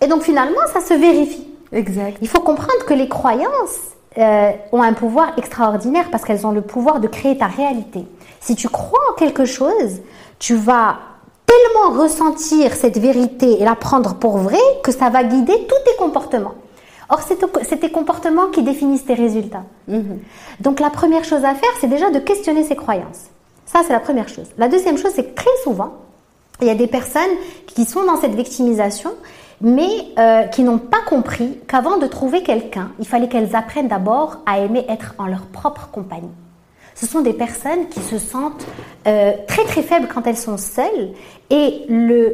et 0.00 0.06
donc 0.06 0.22
finalement 0.22 0.60
ça 0.72 0.80
se 0.80 0.94
vérifie. 0.94 1.46
Exact. 1.72 2.18
Il 2.20 2.28
faut 2.28 2.40
comprendre 2.40 2.84
que 2.86 2.94
les 2.94 3.08
croyances 3.08 3.78
ont 4.16 4.80
un 4.80 4.92
pouvoir 4.92 5.32
extraordinaire 5.38 6.04
parce 6.12 6.22
qu'elles 6.24 6.46
ont 6.46 6.52
le 6.52 6.60
pouvoir 6.60 7.00
de 7.00 7.08
créer 7.08 7.36
ta 7.36 7.46
réalité. 7.46 8.04
Si 8.40 8.54
tu 8.54 8.68
crois 8.68 9.00
en 9.10 9.14
quelque 9.14 9.44
chose, 9.44 10.02
tu 10.38 10.54
vas 10.54 10.98
tellement 11.46 12.00
ressentir 12.02 12.74
cette 12.74 12.98
vérité 12.98 13.60
et 13.60 13.64
la 13.64 13.74
prendre 13.74 14.14
pour 14.14 14.38
vraie 14.38 14.58
que 14.82 14.92
ça 14.92 15.10
va 15.10 15.24
guider 15.24 15.54
tous 15.68 15.90
tes 15.90 15.96
comportements. 15.98 16.54
Or, 17.10 17.20
c'est 17.22 17.76
tes 17.76 17.90
comportements 17.90 18.46
qui 18.46 18.62
définissent 18.62 19.04
tes 19.04 19.14
résultats. 19.14 19.64
Mhm. 19.88 20.20
Donc, 20.60 20.80
la 20.80 20.90
première 20.90 21.24
chose 21.24 21.44
à 21.44 21.54
faire, 21.54 21.70
c'est 21.80 21.86
déjà 21.86 22.10
de 22.10 22.18
questionner 22.18 22.64
ses 22.64 22.76
croyances. 22.76 23.26
Ça, 23.66 23.80
c'est 23.86 23.92
la 23.92 24.00
première 24.00 24.28
chose. 24.28 24.46
La 24.58 24.68
deuxième 24.68 24.96
chose, 24.96 25.12
c'est 25.14 25.24
que 25.24 25.34
très 25.34 25.50
souvent, 25.62 25.92
il 26.60 26.68
y 26.68 26.70
a 26.70 26.74
des 26.74 26.86
personnes 26.86 27.22
qui 27.66 27.84
sont 27.84 28.04
dans 28.04 28.16
cette 28.16 28.34
victimisation, 28.34 29.10
mais 29.60 29.88
euh, 30.18 30.44
qui 30.44 30.62
n'ont 30.62 30.78
pas 30.78 31.02
compris 31.06 31.58
qu'avant 31.68 31.98
de 31.98 32.06
trouver 32.06 32.42
quelqu'un, 32.42 32.90
il 32.98 33.06
fallait 33.06 33.28
qu'elles 33.28 33.54
apprennent 33.54 33.88
d'abord 33.88 34.38
à 34.46 34.58
aimer 34.60 34.84
être 34.88 35.14
en 35.18 35.26
leur 35.26 35.42
propre 35.46 35.88
compagnie. 35.92 36.30
Ce 36.94 37.06
sont 37.06 37.20
des 37.20 37.32
personnes 37.32 37.88
qui 37.88 38.00
se 38.00 38.18
sentent 38.18 38.66
euh, 39.06 39.32
très 39.46 39.64
très 39.64 39.82
faibles 39.82 40.08
quand 40.12 40.26
elles 40.26 40.36
sont 40.36 40.58
seules. 40.58 41.10
Et 41.50 41.86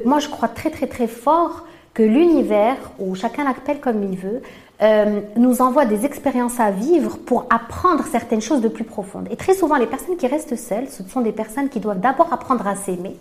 moi, 0.04 0.18
je 0.18 0.28
crois 0.28 0.48
très 0.48 0.70
très 0.70 0.86
très 0.86 1.06
fort 1.06 1.64
que 1.94 2.02
l'univers, 2.02 2.76
ou 2.98 3.14
chacun 3.14 3.44
l'appelle 3.44 3.80
comme 3.80 4.02
il 4.04 4.16
veut, 4.16 4.42
euh, 4.82 5.20
nous 5.36 5.60
envoie 5.60 5.84
des 5.84 6.06
expériences 6.06 6.60
à 6.60 6.70
vivre 6.70 7.18
pour 7.18 7.46
apprendre 7.50 8.04
certaines 8.06 8.40
choses 8.40 8.60
de 8.60 8.68
plus 8.68 8.84
profondes. 8.84 9.28
Et 9.30 9.36
très 9.36 9.54
souvent, 9.54 9.76
les 9.76 9.86
personnes 9.86 10.16
qui 10.16 10.26
restent 10.26 10.56
seules, 10.56 10.88
ce 10.88 11.02
sont 11.08 11.20
des 11.20 11.32
personnes 11.32 11.68
qui 11.68 11.80
doivent 11.80 12.00
d'abord 12.00 12.32
apprendre 12.32 12.66
à 12.66 12.76
s'aimer 12.76 13.16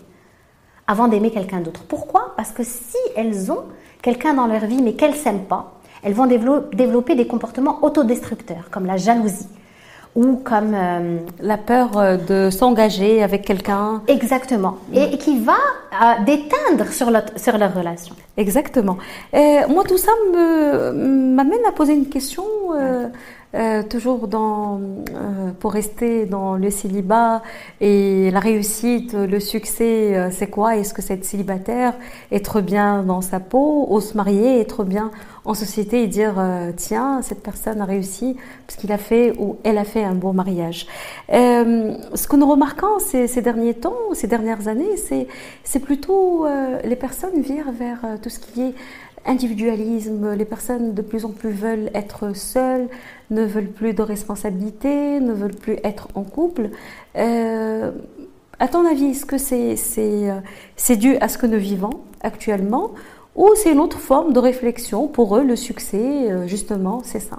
avant 0.87 1.07
d'aimer 1.07 1.31
quelqu'un 1.31 1.59
d'autre. 1.59 1.83
Pourquoi? 1.87 2.33
Parce 2.35 2.51
que 2.51 2.63
si 2.63 2.97
elles 3.15 3.51
ont 3.51 3.63
quelqu'un 4.01 4.33
dans 4.33 4.47
leur 4.47 4.65
vie 4.65 4.81
mais 4.81 4.93
qu'elles 4.93 5.15
s'aiment 5.15 5.45
pas, 5.45 5.73
elles 6.01 6.13
vont 6.13 6.25
développer 6.25 7.15
des 7.15 7.27
comportements 7.27 7.83
autodestructeurs 7.83 8.69
comme 8.71 8.85
la 8.85 8.97
jalousie, 8.97 9.49
ou 10.15 10.37
comme 10.37 10.73
euh, 10.73 11.17
la 11.41 11.57
peur 11.57 11.97
euh, 11.97 12.17
de 12.17 12.49
s'engager 12.49 13.23
avec 13.23 13.43
quelqu'un. 13.45 14.01
Exactement. 14.07 14.77
Et, 14.93 15.17
qui 15.17 15.39
va 15.39 15.53
euh, 15.53 16.23
déteindre 16.25 16.91
sur, 16.91 17.11
sur 17.35 17.57
leur 17.57 17.73
relation. 17.73 18.15
Exactement. 18.37 18.97
Et 19.33 19.59
moi, 19.69 19.83
tout 19.83 19.97
ça 19.97 20.11
m'amène 20.33 21.65
à 21.67 21.71
poser 21.71 21.93
une 21.93 22.07
question. 22.07 22.43
Toujours 23.89 24.27
dans, 24.27 24.79
pour 25.59 25.73
rester 25.73 26.25
dans 26.25 26.55
le 26.55 26.69
célibat 26.69 27.41
et 27.81 28.29
la 28.31 28.39
réussite, 28.39 29.13
le 29.13 29.39
succès, 29.39 30.29
c'est 30.31 30.47
quoi? 30.47 30.75
Est-ce 30.77 30.93
que 30.93 31.01
c'est 31.01 31.15
être 31.15 31.25
célibataire, 31.25 31.93
être 32.31 32.61
bien 32.61 33.03
dans 33.03 33.21
sa 33.21 33.39
peau, 33.39 33.87
ou 33.89 33.99
se 34.01 34.15
marier, 34.15 34.59
être 34.59 34.83
bien 34.83 35.11
en 35.45 35.53
société 35.53 36.03
et 36.03 36.07
dire 36.07 36.35
euh, 36.37 36.71
tiens 36.75 37.21
cette 37.21 37.41
personne 37.41 37.81
a 37.81 37.85
réussi 37.85 38.37
parce 38.67 38.79
qu'il 38.79 38.91
a 38.91 38.97
fait 38.97 39.33
ou 39.39 39.57
elle 39.63 39.77
a 39.77 39.83
fait 39.83 40.03
un 40.03 40.13
bon 40.13 40.33
mariage. 40.33 40.87
Euh, 41.33 41.95
ce 42.13 42.27
que 42.27 42.35
nous 42.35 42.49
remarquons 42.49 42.99
ces, 42.99 43.27
ces, 43.27 43.41
derniers 43.41 43.73
temps, 43.73 44.13
ces 44.13 44.27
dernières 44.27 44.67
années, 44.67 44.97
c'est 44.97 45.27
c'est 45.63 45.79
plutôt 45.79 46.45
euh, 46.45 46.79
les 46.83 46.95
personnes 46.95 47.41
virent 47.41 47.71
vers 47.71 47.99
tout 48.21 48.29
ce 48.29 48.39
qui 48.39 48.61
est 48.61 48.75
individualisme. 49.25 50.33
Les 50.33 50.45
personnes 50.45 50.93
de 50.93 51.01
plus 51.01 51.25
en 51.25 51.29
plus 51.29 51.51
veulent 51.51 51.89
être 51.93 52.35
seules, 52.35 52.87
ne 53.29 53.43
veulent 53.43 53.71
plus 53.71 53.93
de 53.93 54.01
responsabilité, 54.01 55.19
ne 55.19 55.33
veulent 55.33 55.55
plus 55.55 55.77
être 55.83 56.07
en 56.15 56.23
couple. 56.23 56.69
à 57.15 58.67
ton 58.67 58.85
avis, 58.85 59.11
est-ce 59.11 59.25
que 59.25 59.37
c'est 59.37 59.75
c'est 59.75 60.95
dû 60.97 61.15
à 61.17 61.27
ce 61.27 61.37
que 61.37 61.45
nous 61.45 61.59
vivons 61.59 61.91
actuellement 62.21 62.91
ou 63.39 63.49
c'est 63.55 63.71
une 63.71 63.79
autre 63.79 63.99
forme 63.99 64.33
de 64.33 64.39
réflexion 64.39 65.07
pour 65.07 65.37
eux, 65.37 65.43
le 65.43 65.55
succès, 65.55 65.97
euh, 66.29 66.45
justement, 66.45 67.01
c'est 67.05 67.21
ça? 67.21 67.37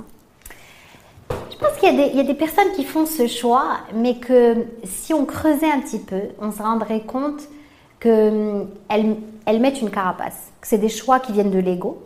Je 1.51 1.57
pense 1.59 1.77
qu'il 1.79 1.93
y, 1.93 2.17
y, 2.17 2.21
a 2.21 2.25
des 2.25 2.35
personnes 2.35 2.73
qui 2.75 2.85
font 2.85 3.05
ce 3.05 3.27
choix, 3.27 3.81
mais 3.95 4.17
que 4.17 4.65
si 4.85 5.13
on 5.13 5.27
creusait 5.27 5.71
un 5.71 5.81
petit 5.81 5.99
peu, 5.99 6.23
on 6.41 6.53
se 6.53 6.63
rendrait 6.63 7.03
compte 7.03 7.43
qu'elles 8.01 8.33
hum, 8.33 9.17
elles 9.47 9.61
mettent 9.61 9.81
une 9.81 9.91
carapace, 9.91 10.53
que 10.61 10.67
c'est 10.67 10.79
des 10.79 10.89
choix 10.89 11.21
qui 11.21 11.33
viennent 11.33 11.51
de 11.51 11.59
l'ego, 11.59 12.05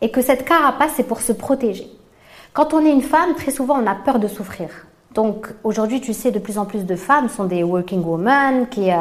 et 0.00 0.10
que 0.10 0.22
cette 0.22 0.44
carapace, 0.44 0.92
c'est 0.96 1.06
pour 1.06 1.20
se 1.20 1.32
protéger. 1.32 1.88
Quand 2.52 2.74
on 2.74 2.84
est 2.84 2.92
une 2.92 3.02
femme, 3.02 3.34
très 3.34 3.50
souvent, 3.50 3.80
on 3.82 3.86
a 3.86 3.94
peur 3.94 4.18
de 4.18 4.28
souffrir. 4.28 4.68
Donc 5.14 5.48
aujourd'hui, 5.62 6.00
tu 6.00 6.12
sais, 6.12 6.30
de 6.30 6.38
plus 6.38 6.58
en 6.58 6.64
plus 6.64 6.84
de 6.84 6.96
femmes 6.96 7.28
sont 7.28 7.44
des 7.44 7.62
working 7.62 8.04
women 8.04 8.68
qui, 8.68 8.90
euh, 8.90 8.96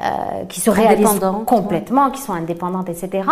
euh, 0.00 0.44
qui 0.48 0.60
se 0.60 0.70
réalisent 0.70 1.20
complètement, 1.46 2.10
qui 2.10 2.20
sont 2.20 2.32
indépendantes, 2.32 2.88
etc. 2.88 3.28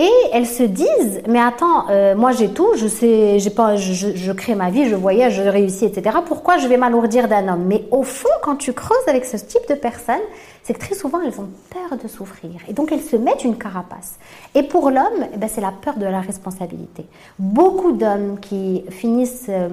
Et 0.00 0.10
elles 0.32 0.46
se 0.46 0.62
disent, 0.62 1.20
mais 1.28 1.40
attends, 1.40 1.90
euh, 1.90 2.16
moi 2.16 2.32
j'ai 2.32 2.48
tout, 2.48 2.70
je 2.74 2.86
sais, 2.86 3.38
j'ai 3.38 3.50
pas, 3.50 3.76
je, 3.76 4.32
crée 4.32 4.54
ma 4.54 4.70
vie, 4.70 4.88
je 4.88 4.94
voyage, 4.94 5.34
je 5.34 5.42
réussis, 5.42 5.84
etc. 5.84 6.16
Pourquoi 6.24 6.56
je 6.56 6.66
vais 6.68 6.78
m'alourdir 6.78 7.28
d'un 7.28 7.52
homme? 7.52 7.64
Mais 7.66 7.84
au 7.90 8.02
fond, 8.02 8.30
quand 8.42 8.56
tu 8.56 8.72
creuses 8.72 9.06
avec 9.08 9.26
ce 9.26 9.36
type 9.36 9.68
de 9.68 9.74
personnes, 9.74 10.22
c'est 10.62 10.72
que 10.72 10.78
très 10.78 10.94
souvent 10.94 11.20
elles 11.20 11.38
ont 11.38 11.50
peur 11.68 11.98
de 12.02 12.08
souffrir, 12.08 12.52
et 12.66 12.72
donc 12.72 12.92
elles 12.92 13.02
se 13.02 13.16
mettent 13.16 13.44
une 13.44 13.58
carapace. 13.58 14.18
Et 14.54 14.62
pour 14.62 14.88
l'homme, 14.88 15.26
eh 15.34 15.36
ben, 15.36 15.50
c'est 15.52 15.60
la 15.60 15.72
peur 15.72 15.98
de 15.98 16.06
la 16.06 16.22
responsabilité. 16.22 17.04
Beaucoup 17.38 17.92
d'hommes 17.92 18.40
qui 18.40 18.84
finissent 18.88 19.50
euh, 19.50 19.68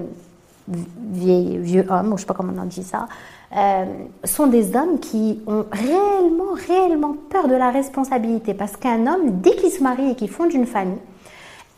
vieux, 1.12 1.60
vieux 1.60 1.86
hommes, 1.88 2.12
ou 2.12 2.16
je 2.16 2.22
sais 2.22 2.26
pas 2.26 2.34
comment 2.34 2.52
on 2.60 2.66
dit 2.66 2.82
ça, 2.82 3.08
euh, 3.56 3.84
sont 4.24 4.46
des 4.46 4.76
hommes 4.76 4.98
qui 5.00 5.40
ont 5.46 5.64
réellement, 5.72 6.52
réellement 6.66 7.16
peur 7.30 7.48
de 7.48 7.54
la 7.54 7.70
responsabilité. 7.70 8.54
Parce 8.54 8.76
qu'un 8.76 9.06
homme, 9.06 9.40
dès 9.40 9.56
qu'il 9.56 9.70
se 9.70 9.82
marie 9.82 10.10
et 10.10 10.14
qu'il 10.14 10.30
fonde 10.30 10.52
une 10.52 10.66
famille, 10.66 10.98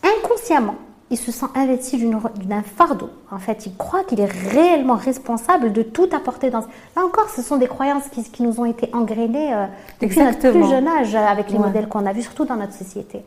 inconsciemment, 0.03 0.76
il 1.11 1.18
se 1.18 1.33
sent 1.33 1.46
investi 1.57 1.98
d'un 2.44 2.62
fardeau. 2.62 3.11
En 3.33 3.38
fait, 3.38 3.66
il 3.66 3.76
croit 3.76 4.05
qu'il 4.05 4.20
est 4.20 4.33
réellement 4.53 4.94
responsable 4.94 5.72
de 5.72 5.83
tout 5.83 6.09
apporter 6.12 6.50
dans. 6.50 6.61
Là 6.61 7.05
encore, 7.05 7.29
ce 7.31 7.42
sont 7.42 7.57
des 7.57 7.66
croyances 7.66 8.09
qui, 8.12 8.22
qui 8.22 8.44
nous 8.44 8.61
ont 8.61 8.64
été 8.64 8.88
engrainées 8.92 9.53
euh, 9.53 9.66
depuis 10.00 10.20
notre 10.20 10.38
plus 10.50 10.68
jeune 10.68 10.87
âge 10.87 11.14
avec 11.14 11.50
les 11.50 11.59
modèles 11.59 11.88
qu'on 11.88 12.07
a 12.07 12.12
vus, 12.12 12.22
surtout 12.22 12.44
dans 12.44 12.57
notre 12.57 12.74
société. 12.74 13.24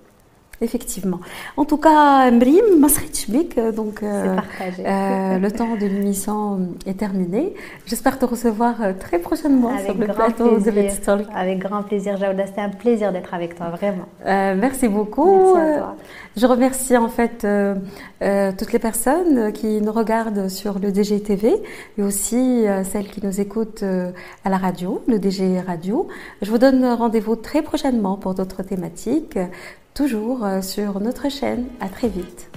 Effectivement. 0.62 1.20
En 1.58 1.66
tout 1.66 1.78
cas, 1.78 2.30
Mrim, 2.32 2.80
Masritchbik, 2.80 3.60
donc 3.76 4.02
euh, 4.04 4.38
euh, 4.80 5.38
le 5.38 5.52
temps 5.52 5.76
de 5.76 5.86
l'émission 5.86 6.70
est 6.86 6.98
terminé. 6.98 7.54
J'espère 7.86 8.18
te 8.18 8.26
recevoir 8.26 8.82
euh, 8.82 8.94
très 8.98 9.20
prochainement 9.20 9.70
avec 9.70 9.86
sur 9.86 9.96
le 9.96 10.08
plateau 10.08 10.50
plaisir. 10.52 10.74
de 10.74 10.80
Let's 10.80 11.28
Avec 11.36 11.60
grand 11.60 11.84
plaisir, 11.84 12.18
Jaouda. 12.18 12.46
C'était 12.48 12.62
un 12.62 12.70
plaisir 12.70 13.12
d'être 13.12 13.34
avec 13.34 13.56
toi, 13.56 13.70
vraiment. 13.70 14.06
merci 14.26 14.88
beaucoup. 14.88 15.56
Merci 15.56 15.74
à 15.74 15.78
toi. 15.80 15.96
Je 16.36 16.48
remercie 16.48 16.98
en 16.98 17.10
fait 17.10 17.46
toutes 18.58 18.72
les 18.72 18.80
personnes 18.80 19.52
qui 19.54 19.82
nous 19.82 19.92
regardent 19.92 20.50
sur 20.50 20.80
le 20.80 20.94
DGTV 20.94 21.56
et 21.98 22.04
aussi 22.04 22.66
celles 22.86 23.08
qui 23.08 23.24
nous 23.26 23.42
écoutent 23.42 23.84
à 23.84 24.50
la 24.50 24.58
radio, 24.58 25.04
le 25.08 25.20
DG 25.20 25.60
Radio. 25.60 26.08
Je 26.42 26.50
vous 26.50 26.58
donne 26.58 26.86
rendez-vous 26.86 27.36
très 27.36 27.62
prochainement 27.62 28.18
pour 28.18 28.34
d'autres 28.34 28.64
thématiques 28.64 29.38
toujours 29.94 30.44
euh, 30.44 30.62
sur 30.62 31.00
notre 31.00 31.30
chaîne. 31.30 31.68
À 31.80 31.90
très 31.90 32.10
vite. 32.10 32.50